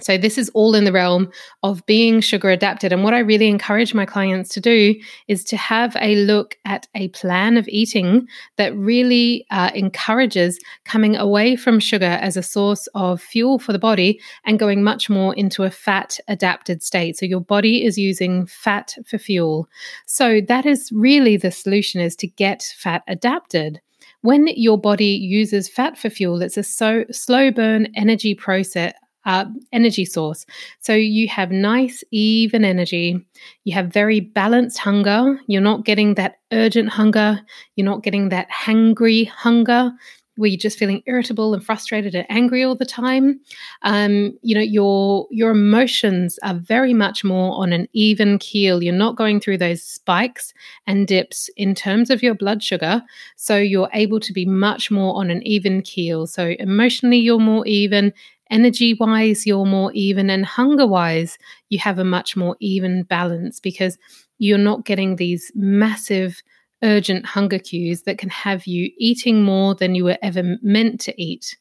So, 0.00 0.16
this 0.18 0.38
is 0.38 0.50
all 0.54 0.74
in 0.74 0.84
the 0.84 0.92
realm 0.92 1.30
of 1.62 1.84
being 1.86 2.20
sugar 2.20 2.50
adapted. 2.50 2.92
And 2.92 3.04
what 3.04 3.14
I 3.14 3.20
really 3.20 3.48
encourage 3.48 3.94
my 3.94 4.06
clients 4.06 4.50
to 4.50 4.60
do 4.60 4.94
is 5.28 5.44
to 5.44 5.56
have 5.56 5.96
a 6.00 6.16
look 6.16 6.56
at 6.64 6.88
a 6.94 7.08
plan 7.08 7.56
of 7.56 7.68
eating 7.68 8.26
that 8.56 8.76
really 8.76 9.46
uh, 9.50 9.70
encourages 9.74 10.58
coming 10.84 11.14
away 11.14 11.56
from 11.56 11.78
sugar 11.78 12.18
as 12.20 12.36
a 12.36 12.42
source 12.42 12.88
of 12.94 13.20
fuel 13.20 13.58
for 13.58 13.72
the 13.72 13.78
body 13.78 14.20
and 14.44 14.58
going 14.58 14.82
much 14.82 15.08
more 15.08 15.34
into 15.34 15.62
a 15.62 15.70
fat 15.70 16.18
adapted 16.26 16.82
state. 16.82 17.18
So, 17.18 17.26
your 17.26 17.40
body 17.40 17.84
is 17.84 17.96
using 17.96 18.46
fat 18.46 18.96
for 19.06 19.18
fuel. 19.18 19.68
So, 20.06 20.40
that 20.48 20.66
is 20.66 20.90
really 20.92 21.36
the 21.36 21.52
solution 21.52 22.00
is 22.00 22.16
to 22.16 22.26
get 22.26 22.62
fat 22.76 23.02
adapted 23.06 23.80
when 24.22 24.46
your 24.46 24.78
body 24.78 25.06
uses 25.06 25.68
fat 25.68 25.98
for 25.98 26.08
fuel, 26.08 26.42
it's 26.42 26.56
a 26.56 26.62
so 26.62 27.04
slow 27.10 27.50
burn 27.50 27.88
energy 27.96 28.36
process 28.36 28.94
uh, 29.24 29.46
energy 29.72 30.04
source. 30.04 30.46
So 30.80 30.94
you 30.94 31.28
have 31.28 31.50
nice, 31.50 32.02
even 32.10 32.64
energy. 32.64 33.24
You 33.64 33.74
have 33.74 33.88
very 33.88 34.20
balanced 34.20 34.78
hunger. 34.78 35.40
You're 35.46 35.60
not 35.60 35.84
getting 35.84 36.14
that 36.14 36.38
urgent 36.52 36.88
hunger. 36.88 37.40
You're 37.76 37.84
not 37.84 38.02
getting 38.02 38.28
that 38.30 38.48
hangry 38.50 39.28
hunger 39.28 39.92
where 40.36 40.48
you're 40.48 40.58
just 40.58 40.78
feeling 40.78 41.02
irritable 41.06 41.52
and 41.52 41.64
frustrated 41.64 42.14
and 42.14 42.26
angry 42.30 42.62
all 42.62 42.74
the 42.74 42.86
time. 42.86 43.38
Um, 43.82 44.38
you 44.42 44.54
know, 44.54 44.62
your 44.62 45.26
your 45.30 45.50
emotions 45.50 46.38
are 46.42 46.54
very 46.54 46.94
much 46.94 47.22
more 47.22 47.60
on 47.60 47.72
an 47.72 47.86
even 47.92 48.38
keel. 48.38 48.82
You're 48.82 48.94
not 48.94 49.16
going 49.16 49.40
through 49.40 49.58
those 49.58 49.82
spikes 49.82 50.54
and 50.86 51.06
dips 51.06 51.50
in 51.56 51.74
terms 51.74 52.10
of 52.10 52.22
your 52.22 52.34
blood 52.34 52.62
sugar. 52.62 53.02
So 53.36 53.56
you're 53.56 53.90
able 53.92 54.20
to 54.20 54.32
be 54.32 54.46
much 54.46 54.90
more 54.90 55.14
on 55.16 55.30
an 55.30 55.46
even 55.46 55.82
keel. 55.82 56.26
So 56.26 56.54
emotionally, 56.58 57.18
you're 57.18 57.38
more 57.38 57.66
even 57.66 58.12
energy 58.52 58.94
wise, 58.94 59.46
you're 59.46 59.66
more 59.66 59.92
even, 59.94 60.30
and 60.30 60.46
hunger 60.46 60.86
wise, 60.86 61.38
you 61.70 61.78
have 61.80 61.98
a 61.98 62.04
much 62.04 62.36
more 62.36 62.56
even 62.60 63.04
balance 63.04 63.60
because 63.60 63.98
you're 64.38 64.58
not 64.58 64.84
getting 64.84 65.16
these 65.16 65.50
massive, 65.54 66.42
urgent 66.84 67.26
hunger 67.26 67.58
cues 67.58 68.02
that 68.02 68.18
can 68.18 68.30
have 68.30 68.66
you 68.66 68.90
eating 68.98 69.42
more 69.42 69.74
than 69.74 69.94
you 69.94 70.04
were 70.04 70.18
ever 70.22 70.56
meant 70.62 71.00
to 71.00 71.22
eat. 71.22 71.56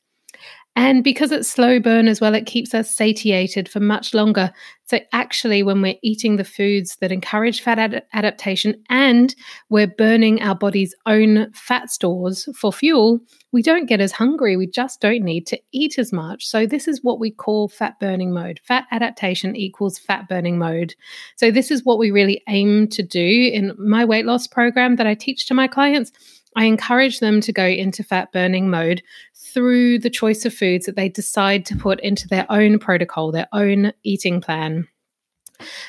And 0.78 1.04
because 1.04 1.34
it's 1.34 1.50
slow 1.50 1.82
burn 1.82 2.08
as 2.08 2.22
well, 2.22 2.34
it 2.34 2.46
keeps 2.46 2.74
us 2.74 2.96
satiated 2.96 3.68
for 3.68 3.82
much 3.82 4.14
longer. 4.14 4.54
So, 4.86 5.00
actually, 5.12 5.64
when 5.64 5.82
we're 5.82 6.00
eating 6.02 6.38
the 6.38 6.46
foods 6.46 6.96
that 7.02 7.12
encourage 7.12 7.62
fat 7.62 7.78
ad- 7.78 8.04
adaptation 8.14 8.82
and 8.90 9.36
we're 9.70 9.88
burning 9.88 10.42
our 10.42 10.56
body's 10.56 10.96
own 11.06 11.52
fat 11.54 11.90
stores 11.90 12.48
for 12.56 12.72
fuel, 12.72 13.20
we 13.52 13.62
don't 13.62 13.86
get 13.86 14.00
as 14.00 14.14
hungry. 14.14 14.56
We 14.56 14.68
just 14.68 15.02
don't 15.02 15.24
need 15.24 15.46
to 15.48 15.60
eat 15.74 16.00
as 16.00 16.14
much. 16.14 16.46
So, 16.46 16.66
this 16.66 16.88
is 16.88 17.04
what 17.04 17.20
we 17.20 17.32
call 17.32 17.68
fat 17.68 18.00
burning 18.00 18.34
mode. 18.34 18.62
Fat 18.64 18.86
adaptation 18.92 19.58
equals 19.58 19.98
fat 19.98 20.30
burning 20.30 20.58
mode. 20.58 20.96
So, 21.36 21.52
this 21.52 21.70
is 21.70 21.84
what 21.84 22.00
we 22.00 22.12
really 22.12 22.44
aim 22.48 22.88
to 22.90 23.04
do 23.04 23.50
in 23.54 23.74
my 23.78 24.06
weight 24.06 24.26
loss 24.26 24.48
program 24.48 24.96
that 24.96 25.08
I 25.08 25.16
teach 25.16 25.48
to 25.48 25.54
my 25.54 25.68
clients. 25.68 26.14
I 26.56 26.66
encourage 26.66 27.20
them 27.20 27.42
to 27.42 27.54
go 27.54 27.66
into 27.66 28.04
fat 28.04 28.32
burning 28.32 28.70
mode 28.70 29.02
through 29.36 30.00
the 30.00 30.10
choice 30.10 30.46
of 30.46 30.54
foods 30.54 30.86
that 30.86 30.96
they 30.96 31.10
decide 31.10 31.66
to 31.68 31.76
put 31.76 32.00
into 32.02 32.28
their 32.28 32.46
own 32.50 32.80
protocol, 32.80 33.32
their 33.32 33.48
own 33.54 33.94
eating 34.04 34.42
plan. 34.42 34.88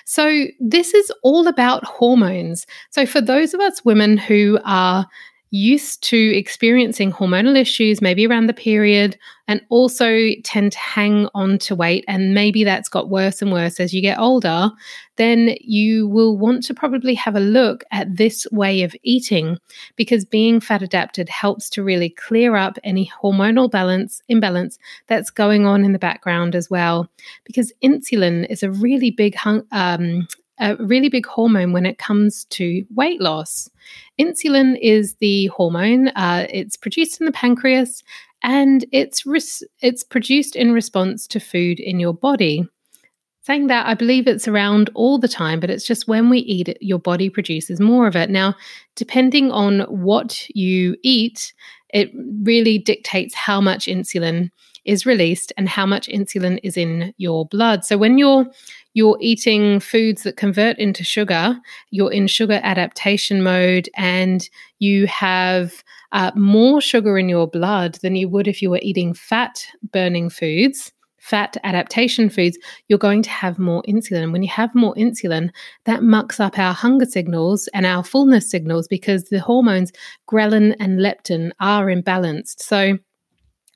So, 0.05 0.47
this 0.61 0.93
is 0.93 1.11
all 1.23 1.47
about 1.47 1.85
hormones. 1.85 2.67
So, 2.91 3.07
for 3.07 3.21
those 3.21 3.55
of 3.55 3.61
us 3.61 3.85
women 3.85 4.19
who 4.19 4.59
are 4.65 5.07
used 5.53 6.03
to 6.03 6.17
experiencing 6.17 7.13
hormonal 7.13 7.57
issues, 7.57 8.01
maybe 8.01 8.27
around 8.27 8.47
the 8.47 8.55
period, 8.55 9.19
and 9.47 9.61
also 9.69 10.31
tend 10.45 10.73
to 10.73 10.79
hang 10.79 11.29
on 11.35 11.59
to 11.59 11.75
weight, 11.75 12.07
and 12.09 12.33
maybe 12.33 12.65
that's 12.65 12.89
got 12.89 13.11
worse 13.11 13.43
and 13.43 13.53
worse 13.53 13.79
as 13.79 13.93
you 13.93 14.01
get 14.01 14.19
older, 14.19 14.71
then 15.17 15.55
you 15.61 16.09
will 16.09 16.39
want 16.39 16.63
to 16.65 16.73
probably 16.73 17.15
have 17.15 17.37
a 17.37 17.41
look 17.41 17.85
at 17.93 18.17
this 18.17 18.47
way 18.51 18.83
of 18.83 18.97
eating 19.03 19.59
because 19.97 20.25
being 20.25 20.59
fat 20.59 20.81
adapted 20.81 21.29
helps 21.29 21.69
to 21.69 21.85
really 21.85 22.09
clear 22.09 22.57
up 22.57 22.79
any 22.83 23.13
hormonal 23.23 23.71
balance 23.71 24.23
imbalance 24.29 24.79
that's 25.07 25.29
going 25.29 25.67
on 25.67 25.85
in 25.85 25.93
the 25.93 25.99
background 25.99 26.55
as 26.55 26.71
well. 26.71 27.07
Because 27.45 27.75
insulin 27.85 28.47
is 28.49 28.63
a 28.63 28.71
really 28.71 29.11
big 29.11 29.37
um, 29.71 30.27
a 30.59 30.77
really 30.77 31.09
big 31.09 31.27
hormone 31.27 31.73
when 31.73 31.87
it 31.87 31.99
comes 31.99 32.45
to 32.47 32.85
weight 32.95 33.21
loss. 33.21 33.69
Insulin 34.21 34.79
is 34.81 35.15
the 35.15 35.47
hormone, 35.47 36.09
uh, 36.09 36.47
it's 36.51 36.77
produced 36.77 37.21
in 37.21 37.27
the 37.27 37.33
pancreas 37.33 38.03
and 38.43 38.85
it's, 38.93 39.25
res- 39.25 39.63
it's 39.81 40.03
produced 40.03 40.57
in 40.57 40.73
response 40.73 41.27
to 41.29 41.41
food 41.41 41.81
in 41.81 42.01
your 42.01 42.15
body. 42.15 42.67
Saying 43.45 43.67
that, 43.67 43.87
I 43.89 43.95
believe 43.95 44.29
it's 44.29 44.47
around 44.47 44.89
all 44.95 45.19
the 45.19 45.27
time, 45.27 45.59
but 45.59 45.71
it's 45.71 45.87
just 45.87 46.07
when 46.07 46.31
we 46.31 46.39
eat 46.39 46.69
it, 46.69 46.79
your 46.81 47.01
body 47.01 47.29
produces 47.29 47.81
more 47.81 48.07
of 48.07 48.15
it. 48.15 48.31
Now, 48.31 48.55
depending 48.95 49.51
on 49.51 49.81
what 49.81 50.49
you 50.51 50.97
eat, 51.03 51.53
it 51.93 52.13
really 52.43 52.79
dictates 52.79 53.35
how 53.35 53.61
much 53.61 53.87
insulin 53.87 54.51
is 54.85 55.07
released 55.07 55.53
and 55.57 55.69
how 55.69 55.87
much 55.87 56.09
insulin 56.09 56.59
is 56.63 56.77
in 56.77 57.15
your 57.17 57.47
blood. 57.47 57.85
So 57.85 57.97
when 57.97 58.19
you're 58.19 58.47
you're 58.95 59.17
eating 59.21 59.81
foods 59.81 60.23
that 60.23 60.37
convert 60.37 60.79
into 60.79 61.03
sugar, 61.03 61.59
you're 61.91 62.13
in 62.13 62.27
sugar 62.27 62.61
adaptation 62.63 63.43
mode, 63.43 63.89
and 63.97 64.49
you 64.81 65.07
have 65.07 65.83
uh, 66.13 66.31
more 66.35 66.81
sugar 66.81 67.17
in 67.17 67.29
your 67.29 67.47
blood 67.49 67.95
than 68.03 68.17
you 68.17 68.29
would 68.29 68.47
if 68.47 68.61
you 68.61 68.69
were 68.69 68.81
eating 68.83 69.15
fat 69.15 69.65
burning 69.93 70.29
foods 70.29 70.93
fat 71.23 71.57
adaptation 71.63 72.29
foods, 72.29 72.59
you're 72.89 72.99
going 72.99 73.23
to 73.23 73.31
have 73.31 73.57
more 73.57 73.83
insulin. 73.85 74.33
When 74.33 74.43
you 74.43 74.49
have 74.49 74.75
more 74.75 74.93
insulin, 74.97 75.51
that 75.85 76.03
mucks 76.03 76.41
up 76.41 76.59
our 76.59 76.75
hunger 76.75 77.07
signals 77.07 77.69
and 77.73 77.87
our 77.87 78.03
fullness 78.03 78.51
signals 78.51 78.89
because 78.89 79.25
the 79.25 79.39
hormones 79.39 79.93
ghrelin 80.29 80.75
and 80.81 80.99
leptin 80.99 81.53
are 81.61 81.87
imbalanced. 81.87 82.61
So, 82.61 82.99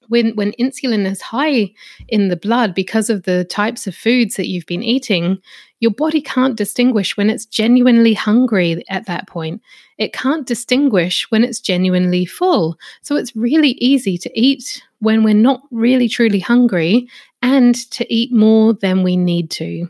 when 0.09 0.35
when 0.37 0.53
insulin 0.53 1.11
is 1.11 1.21
high 1.21 1.73
in 2.09 2.29
the 2.29 2.37
blood 2.37 2.75
because 2.75 3.11
of 3.11 3.25
the 3.25 3.45
types 3.45 3.87
of 3.87 3.95
foods 3.95 4.37
that 4.37 4.49
you've 4.49 4.67
been 4.67 4.83
eating 4.83 5.39
your 5.81 5.91
body 5.91 6.23
can't 6.23 6.57
distinguish 6.57 7.17
when 7.17 7.29
it's 7.29 7.45
genuinely 7.45 8.15
hungry 8.15 8.83
at 8.89 9.07
that 9.07 9.29
point. 9.29 9.61
It 9.99 10.13
can't 10.13 10.47
distinguish 10.47 11.31
when 11.31 11.45
it's 11.45 11.61
genuinely 11.61 12.25
full. 12.25 12.79
So 13.03 13.17
it's 13.17 13.37
really 13.37 13.73
easy 13.73 14.17
to 14.19 14.41
eat 14.41 14.83
when 15.01 15.23
we're 15.23 15.35
not 15.35 15.61
really 15.71 16.09
truly 16.09 16.41
hungry 16.41 17.09
and 17.43 17.75
to 17.93 18.13
eat 18.13 18.33
more 18.33 18.73
than 18.73 19.03
we 19.03 19.17
need 19.17 19.51
to 19.53 19.89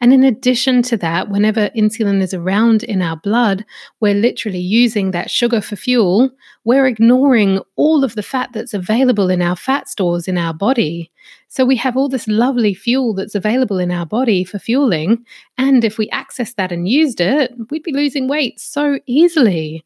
and 0.00 0.12
in 0.12 0.24
addition 0.24 0.82
to 0.82 0.96
that, 0.98 1.28
whenever 1.28 1.70
insulin 1.70 2.20
is 2.22 2.34
around 2.34 2.82
in 2.82 3.02
our 3.02 3.16
blood, 3.16 3.64
we're 4.00 4.14
literally 4.14 4.58
using 4.58 5.10
that 5.10 5.30
sugar 5.30 5.60
for 5.60 5.76
fuel. 5.76 6.30
We're 6.64 6.86
ignoring 6.86 7.60
all 7.76 8.04
of 8.04 8.14
the 8.14 8.22
fat 8.22 8.50
that's 8.52 8.74
available 8.74 9.30
in 9.30 9.42
our 9.42 9.56
fat 9.56 9.88
stores 9.88 10.28
in 10.28 10.38
our 10.38 10.54
body. 10.54 11.10
So 11.48 11.64
we 11.64 11.76
have 11.76 11.96
all 11.96 12.08
this 12.08 12.28
lovely 12.28 12.74
fuel 12.74 13.14
that's 13.14 13.34
available 13.34 13.78
in 13.78 13.90
our 13.90 14.06
body 14.06 14.44
for 14.44 14.58
fueling. 14.58 15.24
And 15.56 15.84
if 15.84 15.98
we 15.98 16.08
access 16.10 16.54
that 16.54 16.72
and 16.72 16.88
used 16.88 17.20
it, 17.20 17.52
we'd 17.70 17.82
be 17.82 17.92
losing 17.92 18.28
weight 18.28 18.60
so 18.60 18.98
easily. 19.06 19.84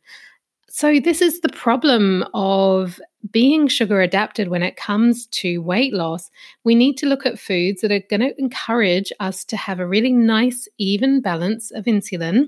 So, 0.75 0.99
this 1.01 1.21
is 1.21 1.41
the 1.41 1.51
problem 1.51 2.25
of 2.33 2.99
being 3.31 3.69
sugar 3.69 4.01
adapted 4.01 4.49
when 4.49 4.63
it 4.63 4.77
comes 4.77 5.27
to 5.27 5.59
weight 5.59 5.93
loss. 5.93 6.31
We 6.65 6.75
need 6.75 6.97
to 6.97 7.07
look 7.07 7.27
at 7.27 7.39
foods 7.39 7.83
that 7.83 7.93
are 7.93 8.01
going 8.09 8.21
to 8.21 8.41
encourage 8.41 9.13
us 9.21 9.45
to 9.45 9.57
have 9.59 9.81
a 9.81 9.87
really 9.87 10.15
nice, 10.15 10.69
even 10.79 11.21
balance 11.21 11.73
of 11.73 11.85
insulin. 11.85 12.47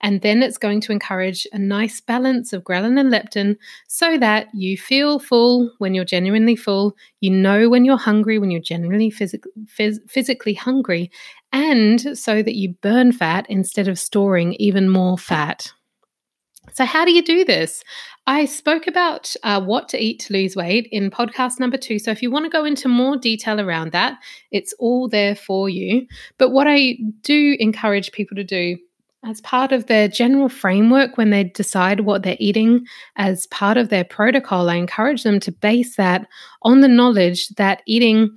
And 0.00 0.22
then 0.22 0.42
it's 0.42 0.58
going 0.58 0.80
to 0.80 0.92
encourage 0.92 1.46
a 1.52 1.58
nice 1.58 2.00
balance 2.00 2.52
of 2.52 2.64
ghrelin 2.64 2.98
and 2.98 3.12
leptin 3.12 3.56
so 3.86 4.18
that 4.18 4.48
you 4.52 4.76
feel 4.76 5.20
full 5.20 5.70
when 5.78 5.94
you're 5.94 6.04
genuinely 6.04 6.56
full. 6.56 6.96
You 7.20 7.30
know 7.30 7.68
when 7.68 7.84
you're 7.84 7.96
hungry, 7.96 8.40
when 8.40 8.50
you're 8.50 8.60
genuinely 8.60 9.12
phys- 9.12 9.38
phys- 9.66 10.10
physically 10.10 10.54
hungry. 10.54 11.12
and 11.52 12.18
so 12.18 12.42
that 12.42 12.56
you 12.56 12.70
burn 12.82 13.12
fat 13.12 13.46
instead 13.48 13.86
of 13.86 14.00
storing 14.00 14.54
even 14.54 14.88
more 14.88 15.16
fat. 15.16 15.72
So, 16.72 16.84
how 16.84 17.04
do 17.04 17.12
you 17.12 17.22
do 17.22 17.44
this? 17.44 17.84
I 18.26 18.44
spoke 18.44 18.86
about 18.86 19.34
uh, 19.42 19.60
what 19.60 19.88
to 19.90 20.02
eat 20.02 20.20
to 20.20 20.32
lose 20.32 20.54
weight 20.54 20.88
in 20.92 21.10
podcast 21.10 21.58
number 21.58 21.76
two. 21.76 21.98
So, 21.98 22.10
if 22.10 22.22
you 22.22 22.30
want 22.30 22.44
to 22.44 22.50
go 22.50 22.64
into 22.64 22.88
more 22.88 23.16
detail 23.16 23.60
around 23.60 23.92
that, 23.92 24.18
it's 24.50 24.72
all 24.78 25.08
there 25.08 25.34
for 25.34 25.68
you. 25.68 26.06
But 26.38 26.50
what 26.50 26.66
I 26.68 26.98
do 27.22 27.56
encourage 27.58 28.12
people 28.12 28.36
to 28.36 28.44
do 28.44 28.78
as 29.24 29.40
part 29.40 29.70
of 29.70 29.86
their 29.86 30.08
general 30.08 30.48
framework 30.48 31.16
when 31.16 31.30
they 31.30 31.44
decide 31.44 32.00
what 32.00 32.22
they're 32.22 32.36
eating 32.40 32.84
as 33.16 33.46
part 33.46 33.76
of 33.76 33.88
their 33.88 34.04
protocol, 34.04 34.68
I 34.68 34.76
encourage 34.76 35.22
them 35.22 35.38
to 35.40 35.52
base 35.52 35.96
that 35.96 36.26
on 36.62 36.80
the 36.80 36.88
knowledge 36.88 37.48
that 37.50 37.82
eating 37.86 38.36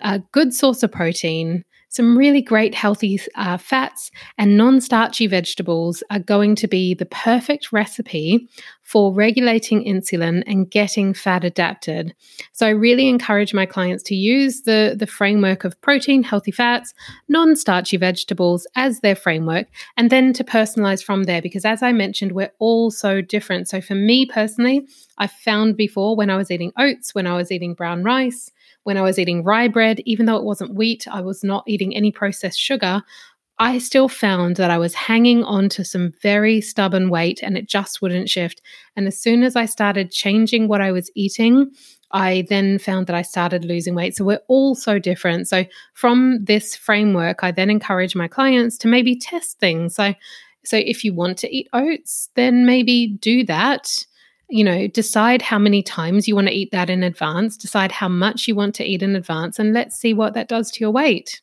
a 0.00 0.18
good 0.32 0.52
source 0.52 0.82
of 0.82 0.90
protein, 0.90 1.64
some 1.94 2.18
really 2.18 2.42
great 2.42 2.74
healthy 2.74 3.20
uh, 3.36 3.56
fats 3.56 4.10
and 4.36 4.56
non 4.56 4.80
starchy 4.80 5.28
vegetables 5.28 6.02
are 6.10 6.18
going 6.18 6.56
to 6.56 6.66
be 6.66 6.92
the 6.92 7.06
perfect 7.06 7.70
recipe 7.70 8.48
for 8.82 9.14
regulating 9.14 9.84
insulin 9.84 10.42
and 10.48 10.68
getting 10.68 11.14
fat 11.14 11.44
adapted. 11.44 12.12
So 12.50 12.66
I 12.66 12.70
really 12.70 13.08
encourage 13.08 13.54
my 13.54 13.64
clients 13.64 14.02
to 14.04 14.16
use 14.16 14.62
the, 14.62 14.96
the 14.98 15.06
framework 15.06 15.62
of 15.62 15.80
protein, 15.82 16.24
healthy 16.24 16.50
fats, 16.50 16.94
non 17.28 17.54
starchy 17.54 17.96
vegetables 17.96 18.66
as 18.74 18.98
their 18.98 19.14
framework, 19.14 19.68
and 19.96 20.10
then 20.10 20.32
to 20.32 20.42
personalize 20.42 21.02
from 21.02 21.24
there. 21.24 21.40
Because 21.40 21.64
as 21.64 21.80
I 21.80 21.92
mentioned, 21.92 22.32
we're 22.32 22.52
all 22.58 22.90
so 22.90 23.20
different. 23.20 23.68
So 23.68 23.80
for 23.80 23.94
me 23.94 24.26
personally, 24.26 24.84
I 25.18 25.28
found 25.28 25.76
before 25.76 26.16
when 26.16 26.28
I 26.28 26.36
was 26.36 26.50
eating 26.50 26.72
oats, 26.76 27.14
when 27.14 27.28
I 27.28 27.36
was 27.36 27.52
eating 27.52 27.74
brown 27.74 28.02
rice, 28.02 28.50
when 28.84 28.96
I 28.96 29.02
was 29.02 29.18
eating 29.18 29.42
rye 29.42 29.68
bread, 29.68 30.00
even 30.04 30.26
though 30.26 30.36
it 30.36 30.44
wasn't 30.44 30.74
wheat, 30.74 31.06
I 31.10 31.20
was 31.20 31.42
not 31.42 31.64
eating 31.66 31.94
any 31.94 32.12
processed 32.12 32.58
sugar. 32.58 33.02
I 33.58 33.78
still 33.78 34.08
found 34.08 34.56
that 34.56 34.70
I 34.70 34.78
was 34.78 34.94
hanging 34.94 35.44
on 35.44 35.68
to 35.70 35.84
some 35.84 36.12
very 36.22 36.60
stubborn 36.60 37.08
weight 37.08 37.40
and 37.42 37.56
it 37.56 37.68
just 37.68 38.02
wouldn't 38.02 38.28
shift. 38.28 38.60
And 38.96 39.06
as 39.06 39.20
soon 39.20 39.42
as 39.44 39.54
I 39.54 39.66
started 39.66 40.10
changing 40.10 40.66
what 40.66 40.80
I 40.80 40.90
was 40.90 41.10
eating, 41.14 41.70
I 42.10 42.46
then 42.48 42.78
found 42.78 43.06
that 43.06 43.16
I 43.16 43.22
started 43.22 43.64
losing 43.64 43.94
weight. 43.94 44.16
So 44.16 44.24
we're 44.24 44.40
all 44.48 44.74
so 44.74 44.98
different. 44.98 45.48
So 45.48 45.64
from 45.94 46.44
this 46.44 46.74
framework, 46.74 47.44
I 47.44 47.52
then 47.52 47.70
encourage 47.70 48.16
my 48.16 48.28
clients 48.28 48.76
to 48.78 48.88
maybe 48.88 49.16
test 49.16 49.58
things. 49.58 49.94
So 49.94 50.14
so 50.64 50.78
if 50.78 51.04
you 51.04 51.12
want 51.12 51.38
to 51.38 51.54
eat 51.54 51.68
oats, 51.72 52.30
then 52.34 52.64
maybe 52.64 53.18
do 53.20 53.44
that 53.44 54.06
you 54.48 54.64
know, 54.64 54.86
decide 54.88 55.42
how 55.42 55.58
many 55.58 55.82
times 55.82 56.28
you 56.28 56.34
want 56.34 56.48
to 56.48 56.54
eat 56.54 56.70
that 56.72 56.90
in 56.90 57.02
advance, 57.02 57.56
decide 57.56 57.92
how 57.92 58.08
much 58.08 58.46
you 58.46 58.54
want 58.54 58.74
to 58.76 58.84
eat 58.84 59.02
in 59.02 59.16
advance, 59.16 59.58
and 59.58 59.72
let's 59.72 59.96
see 59.96 60.14
what 60.14 60.34
that 60.34 60.48
does 60.48 60.70
to 60.72 60.80
your 60.80 60.90
weight. 60.90 61.40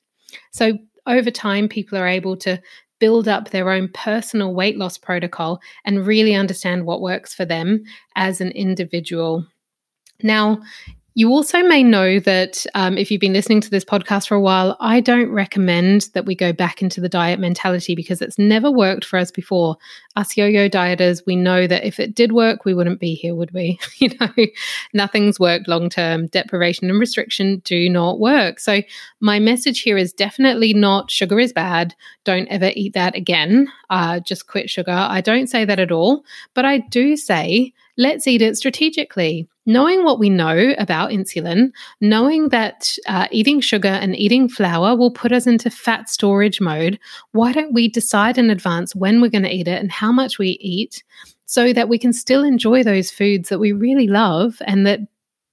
So, 0.52 0.78
over 1.08 1.32
time, 1.32 1.68
people 1.68 1.98
are 1.98 2.08
able 2.08 2.38
to 2.38 2.62
build 3.00 3.28
up 3.28 3.50
their 3.50 3.72
own 3.72 3.90
personal 3.94 4.54
weight 4.54 4.78
loss 4.78 4.98
protocol 4.98 5.60
and 5.86 6.06
really 6.06 6.36
understand 6.36 6.86
what 6.86 7.02
works 7.02 7.34
for 7.34 7.46
them 7.46 7.84
as 8.16 8.40
an 8.40 8.52
individual. 8.52 9.46
Now, 10.22 10.62
you 11.14 11.30
also 11.30 11.62
may 11.62 11.84
know 11.84 12.20
that 12.22 12.66
um, 12.74 12.98
if 12.98 13.12
you've 13.12 13.20
been 13.20 13.34
listening 13.34 13.60
to 13.62 13.70
this 13.70 13.84
podcast 13.84 14.30
for 14.30 14.36
a 14.36 14.42
while, 14.42 14.78
I 14.80 15.02
don't 15.02 15.30
recommend 15.30 16.10
that 16.14 16.26
we 16.26 16.36
go 16.36 16.54
back 16.54 16.82
into 16.82 17.02
the 17.02 17.10
diet 17.10 17.38
mentality 17.38 17.96
because 17.96 18.22
it's 18.22 18.40
never 18.40 18.72
worked 18.72 19.04
for 19.04 19.20
us 19.20 19.30
before. 19.30 19.76
Us 20.16 20.38
yo 20.38 20.46
yo 20.46 20.70
dieters, 20.70 21.22
we 21.26 21.36
know 21.36 21.68
that 21.68 21.84
if 21.84 22.00
it 22.00 22.16
did 22.16 22.32
work, 22.32 22.64
we 22.64 22.74
wouldn't 22.74 23.02
be 23.02 23.14
here, 23.14 23.36
would 23.36 23.52
we? 23.52 23.78
you 23.98 24.10
know, 24.20 24.32
nothing's 24.94 25.38
worked 25.38 25.68
long 25.68 25.90
term. 25.90 26.28
Deprivation 26.28 26.90
and 26.90 27.00
restriction 27.00 27.62
do 27.66 27.90
not 27.90 28.20
work. 28.20 28.60
So, 28.60 28.82
my 29.20 29.38
message 29.38 29.82
here 29.82 29.98
is 29.98 30.14
definitely 30.14 30.74
not 30.74 31.12
sugar 31.12 31.40
is 31.40 31.52
bad. 31.52 31.94
Don't 32.24 32.48
ever 32.48 32.72
eat 32.74 32.94
that 32.94 33.16
again. 33.16 33.68
Uh, 33.90 34.22
just 34.22 34.48
quit 34.48 34.70
sugar. 34.70 34.92
I 34.92 35.20
don't 35.20 35.48
say 35.48 35.66
that 35.66 35.80
at 35.80 35.92
all. 35.92 36.24
But 36.54 36.64
I 36.64 36.78
do 36.78 37.18
say, 37.18 37.74
let's 37.98 38.28
eat 38.28 38.42
it 38.42 38.56
strategically 38.56 39.50
knowing 39.66 40.04
what 40.04 40.20
we 40.20 40.30
know 40.30 40.74
about 40.78 41.12
insulin, 41.12 41.72
knowing 42.00 42.50
that 42.50 42.96
uh, 43.08 43.28
eating 43.32 43.62
sugar 43.62 43.88
and 43.88 44.16
eating 44.16 44.50
flour 44.50 44.96
will 44.96 45.12
put 45.12 45.32
us 45.32 45.46
into 45.46 45.70
fat 45.70 46.10
storage 46.10 46.60
mode, 46.60 47.00
why 47.32 47.52
don't 47.52 47.74
we 47.74 47.88
decide 47.88 48.38
in 48.38 48.50
advance 48.50 48.96
when 48.96 49.22
we're 49.22 49.30
going 49.30 49.44
to 49.44 49.54
eat 49.54 49.68
it 49.68 49.80
and 49.80 49.92
how 49.92 50.12
much 50.12 50.40
we 50.40 50.58
eat 50.62 51.04
so 51.46 51.74
that 51.74 51.90
we 51.90 52.00
can 52.00 52.14
still 52.14 52.44
enjoy 52.44 52.84
those 52.84 53.12
foods 53.12 53.50
that 53.50 53.60
we 53.60 53.72
really 53.72 54.08
love 54.08 54.62
and 54.66 54.86
that 54.88 55.02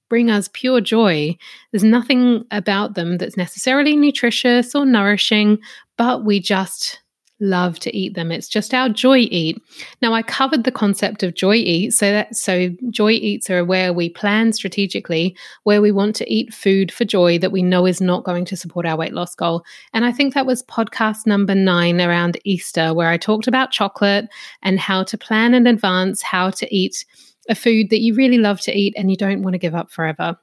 bring 0.09 0.31
us 0.31 0.49
pure 0.53 0.81
joy. 0.81 1.37
There's 1.71 1.83
nothing 1.83 2.45
about 2.51 2.95
them 2.95 3.17
that's 3.17 3.37
necessarily 3.37 3.95
nutritious 3.95 4.73
or 4.73 4.85
nourishing, 4.85 5.59
but 5.97 6.25
we 6.25 6.39
just 6.39 6.99
love 7.39 7.79
to 7.79 7.95
eat 7.95 8.15
them. 8.15 8.31
It's 8.31 8.47
just 8.47 8.73
our 8.73 8.89
joy 8.89 9.19
eat. 9.19 9.61
Now 10.01 10.13
I 10.13 10.21
covered 10.21 10.63
the 10.63 10.71
concept 10.71 11.23
of 11.23 11.33
joy 11.33 11.55
eat. 11.55 11.91
So 11.91 12.11
that 12.11 12.35
so 12.35 12.69
joy 12.89 13.11
eats 13.11 13.49
are 13.49 13.63
where 13.63 13.93
we 13.93 14.09
plan 14.09 14.53
strategically 14.53 15.35
where 15.63 15.81
we 15.81 15.91
want 15.91 16.15
to 16.17 16.31
eat 16.31 16.53
food 16.53 16.91
for 16.91 17.05
joy 17.05 17.39
that 17.39 17.51
we 17.51 17.63
know 17.63 17.85
is 17.85 18.01
not 18.01 18.23
going 18.23 18.45
to 18.45 18.57
support 18.57 18.85
our 18.85 18.97
weight 18.97 19.13
loss 19.13 19.35
goal. 19.35 19.63
And 19.93 20.05
I 20.05 20.11
think 20.11 20.33
that 20.33 20.45
was 20.45 20.63
podcast 20.63 21.25
number 21.25 21.55
9 21.55 22.01
around 22.01 22.39
Easter 22.43 22.93
where 22.93 23.09
I 23.09 23.17
talked 23.17 23.47
about 23.47 23.71
chocolate 23.71 24.27
and 24.63 24.79
how 24.79 25.03
to 25.03 25.17
plan 25.17 25.53
in 25.53 25.67
advance 25.67 26.21
how 26.21 26.49
to 26.51 26.75
eat 26.75 27.05
a 27.49 27.55
food 27.55 27.89
that 27.89 27.99
you 27.99 28.13
really 28.13 28.37
love 28.37 28.61
to 28.61 28.77
eat 28.77 28.93
and 28.95 29.09
you 29.09 29.17
don't 29.17 29.41
want 29.41 29.53
to 29.53 29.59
give 29.59 29.75
up 29.75 29.91
forever. 29.91 30.37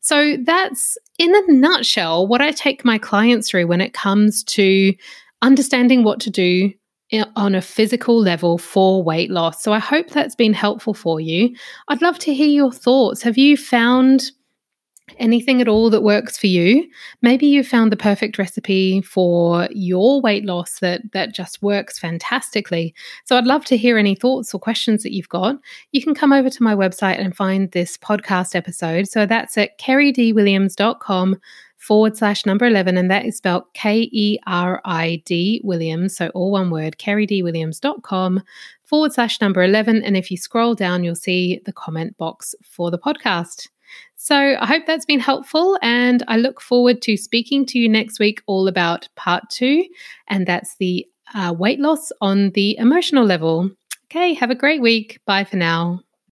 So 0.00 0.36
that's 0.44 0.98
in 1.18 1.34
a 1.34 1.52
nutshell 1.52 2.26
what 2.26 2.42
I 2.42 2.50
take 2.50 2.84
my 2.84 2.98
clients 2.98 3.48
through 3.48 3.66
when 3.66 3.80
it 3.80 3.94
comes 3.94 4.42
to 4.44 4.94
understanding 5.42 6.04
what 6.04 6.20
to 6.20 6.30
do 6.30 6.72
on 7.34 7.54
a 7.54 7.62
physical 7.62 8.20
level 8.20 8.56
for 8.58 9.02
weight 9.02 9.30
loss. 9.30 9.62
So 9.62 9.72
I 9.72 9.78
hope 9.78 10.10
that's 10.10 10.36
been 10.36 10.52
helpful 10.52 10.94
for 10.94 11.20
you. 11.20 11.54
I'd 11.88 12.02
love 12.02 12.18
to 12.20 12.34
hear 12.34 12.48
your 12.48 12.72
thoughts. 12.72 13.22
Have 13.22 13.36
you 13.36 13.56
found 13.56 14.30
anything 15.18 15.60
at 15.60 15.66
all 15.66 15.90
that 15.90 16.02
works 16.02 16.38
for 16.38 16.46
you? 16.46 16.88
Maybe 17.20 17.46
you 17.46 17.64
found 17.64 17.90
the 17.90 17.96
perfect 17.96 18.38
recipe 18.38 19.00
for 19.00 19.68
your 19.72 20.20
weight 20.20 20.44
loss 20.44 20.78
that 20.78 21.00
that 21.12 21.34
just 21.34 21.60
works 21.62 21.98
fantastically. 21.98 22.94
So 23.24 23.36
I'd 23.36 23.46
love 23.46 23.64
to 23.66 23.76
hear 23.76 23.98
any 23.98 24.14
thoughts 24.14 24.54
or 24.54 24.60
questions 24.60 25.02
that 25.02 25.12
you've 25.12 25.28
got. 25.28 25.56
You 25.90 26.02
can 26.02 26.14
come 26.14 26.32
over 26.32 26.48
to 26.48 26.62
my 26.62 26.76
website 26.76 27.18
and 27.18 27.34
find 27.34 27.72
this 27.72 27.96
podcast 27.96 28.54
episode. 28.54 29.08
So 29.08 29.26
that's 29.26 29.58
at 29.58 29.80
keridwilliams.com 29.80 31.40
forward 31.80 32.16
slash 32.16 32.46
number 32.46 32.66
11, 32.66 32.96
and 32.96 33.10
that 33.10 33.24
is 33.24 33.38
spelled 33.38 33.64
K 33.74 34.08
E 34.12 34.38
R 34.46 34.80
I 34.84 35.22
D 35.24 35.60
Williams. 35.64 36.16
So 36.16 36.28
all 36.28 36.52
one 36.52 36.70
word, 36.70 36.96
keridwilliams.com 36.98 38.42
forward 38.84 39.12
slash 39.12 39.40
number 39.40 39.62
11. 39.62 40.02
And 40.02 40.16
if 40.16 40.30
you 40.30 40.36
scroll 40.36 40.74
down, 40.74 41.02
you'll 41.02 41.14
see 41.14 41.60
the 41.64 41.72
comment 41.72 42.16
box 42.18 42.54
for 42.62 42.90
the 42.90 42.98
podcast. 42.98 43.68
So 44.16 44.36
I 44.36 44.66
hope 44.66 44.84
that's 44.86 45.06
been 45.06 45.20
helpful, 45.20 45.78
and 45.82 46.22
I 46.28 46.36
look 46.36 46.60
forward 46.60 47.02
to 47.02 47.16
speaking 47.16 47.64
to 47.66 47.78
you 47.78 47.88
next 47.88 48.20
week 48.20 48.42
all 48.46 48.68
about 48.68 49.08
part 49.16 49.48
two, 49.50 49.84
and 50.28 50.46
that's 50.46 50.76
the 50.76 51.06
uh, 51.34 51.54
weight 51.56 51.80
loss 51.80 52.12
on 52.20 52.50
the 52.50 52.76
emotional 52.76 53.24
level. 53.24 53.70
Okay, 54.10 54.34
have 54.34 54.50
a 54.50 54.54
great 54.54 54.82
week. 54.82 55.20
Bye 55.24 55.44
for 55.44 55.56
now. 55.56 56.00